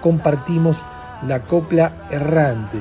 compartimos 0.00 0.76
la 1.26 1.40
copla 1.40 2.06
errante 2.10 2.78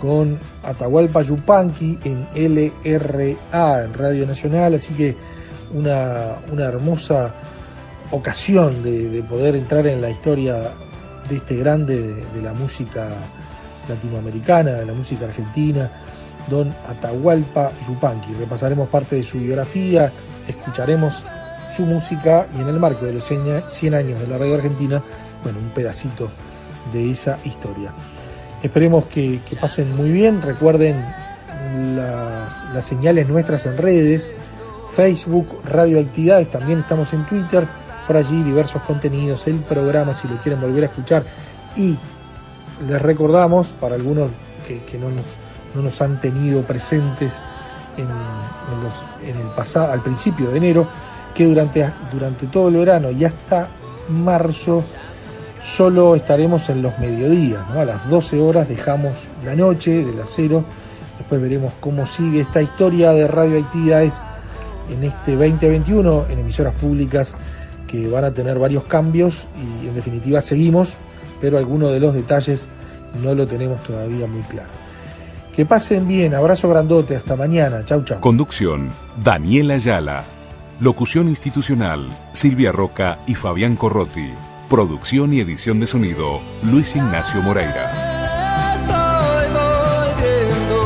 con 0.00 0.38
Atahualpa 0.62 1.22
Yupanqui 1.22 1.98
en 2.04 2.26
LRA, 2.34 3.84
en 3.84 3.94
Radio 3.94 4.26
Nacional, 4.26 4.74
así 4.74 4.94
que 4.94 5.16
una, 5.74 6.38
una 6.50 6.64
hermosa 6.64 7.34
ocasión 8.10 8.82
de, 8.82 9.08
de 9.08 9.22
poder 9.22 9.56
entrar 9.56 9.86
en 9.86 10.00
la 10.00 10.10
historia 10.10 10.72
de 11.28 11.36
este 11.36 11.56
grande 11.56 12.00
de, 12.00 12.26
de 12.26 12.42
la 12.42 12.52
música 12.54 13.08
latinoamericana, 13.88 14.72
de 14.72 14.86
la 14.86 14.94
música 14.94 15.26
argentina, 15.26 15.90
don 16.48 16.74
Atahualpa 16.86 17.72
Yupanqui. 17.86 18.34
Repasaremos 18.34 18.88
parte 18.88 19.16
de 19.16 19.22
su 19.22 19.38
biografía, 19.38 20.12
escucharemos 20.48 21.22
su 21.70 21.82
música 21.82 22.46
y 22.56 22.60
en 22.60 22.68
el 22.68 22.80
marco 22.80 23.04
de 23.04 23.14
los 23.14 23.24
100 23.24 23.94
años 23.94 24.20
de 24.20 24.26
la 24.26 24.38
radio 24.38 24.54
argentina, 24.54 25.02
bueno, 25.42 25.58
un 25.58 25.70
pedacito 25.70 26.30
de 26.92 27.10
esa 27.10 27.38
historia. 27.44 27.92
Esperemos 28.62 29.06
que, 29.06 29.40
pasen 29.60 29.96
muy 29.96 30.10
bien, 30.10 30.42
recuerden 30.42 31.02
las, 31.96 32.84
señales 32.84 33.28
nuestras 33.28 33.66
en 33.66 33.76
redes, 33.78 34.30
Facebook, 34.92 35.60
Radioactividades, 35.64 36.50
también 36.50 36.80
estamos 36.80 37.12
en 37.12 37.24
Twitter, 37.26 37.66
por 38.06 38.16
allí 38.16 38.42
diversos 38.42 38.82
contenidos, 38.82 39.46
el 39.46 39.60
programa 39.60 40.12
si 40.12 40.28
lo 40.28 40.36
quieren 40.38 40.60
volver 40.60 40.84
a 40.84 40.86
escuchar. 40.86 41.24
Y 41.76 41.96
les 42.86 43.00
recordamos, 43.00 43.68
para 43.80 43.94
algunos 43.94 44.30
que, 44.66 44.98
no, 44.98 45.10
nos, 45.10 45.24
no 45.74 45.82
nos 45.82 46.00
han 46.02 46.20
tenido 46.20 46.62
presentes 46.62 47.32
en, 47.96 48.06
en 49.28 49.36
el 49.36 49.48
pasado, 49.54 49.92
al 49.92 50.02
principio 50.02 50.50
de 50.50 50.58
enero, 50.58 50.86
que 51.34 51.46
durante, 51.46 51.92
durante 52.12 52.46
todo 52.46 52.68
el 52.68 52.76
verano 52.76 53.10
y 53.10 53.24
hasta 53.24 53.70
marzo 54.08 54.84
solo 55.62 56.16
estaremos 56.16 56.68
en 56.70 56.82
los 56.82 56.98
mediodías, 56.98 57.68
¿no? 57.68 57.80
a 57.80 57.84
las 57.84 58.08
12 58.08 58.40
horas 58.40 58.68
dejamos 58.68 59.12
la 59.44 59.54
noche 59.54 60.04
de 60.04 60.12
las 60.14 60.30
0, 60.30 60.64
después 61.18 61.40
veremos 61.40 61.72
cómo 61.80 62.06
sigue 62.06 62.40
esta 62.40 62.62
historia 62.62 63.12
de 63.12 63.26
radioactividades 63.28 64.20
en 64.90 65.04
este 65.04 65.32
2021 65.32 66.26
en 66.30 66.38
emisoras 66.38 66.74
públicas 66.74 67.34
que 67.86 68.08
van 68.08 68.24
a 68.24 68.32
tener 68.32 68.58
varios 68.58 68.84
cambios 68.84 69.46
y 69.56 69.88
en 69.88 69.94
definitiva 69.94 70.40
seguimos, 70.40 70.94
pero 71.40 71.58
algunos 71.58 71.92
de 71.92 72.00
los 72.00 72.14
detalles 72.14 72.68
no 73.22 73.34
lo 73.34 73.46
tenemos 73.46 73.82
todavía 73.82 74.26
muy 74.26 74.42
claro. 74.42 74.70
Que 75.54 75.66
pasen 75.66 76.06
bien, 76.06 76.34
abrazo 76.34 76.68
grandote, 76.68 77.16
hasta 77.16 77.34
mañana, 77.34 77.84
chau 77.84 78.04
chau. 78.04 78.20
Conducción, 78.20 78.90
Daniela 79.22 79.74
Ayala. 79.74 80.24
Locución 80.78 81.28
institucional, 81.28 82.08
Silvia 82.32 82.72
Roca 82.72 83.18
y 83.26 83.34
Fabián 83.34 83.76
Corrotti. 83.76 84.30
Producción 84.70 85.34
y 85.34 85.40
edición 85.40 85.80
de 85.80 85.88
sonido, 85.88 86.40
Luis 86.62 86.94
Ignacio 86.94 87.42
Moreira. 87.42 88.76
Estoy 88.76 89.48
volviendo. 89.50 90.78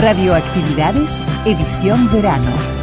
Radioactividades, 0.00 1.10
edición 1.44 2.10
verano. 2.10 2.75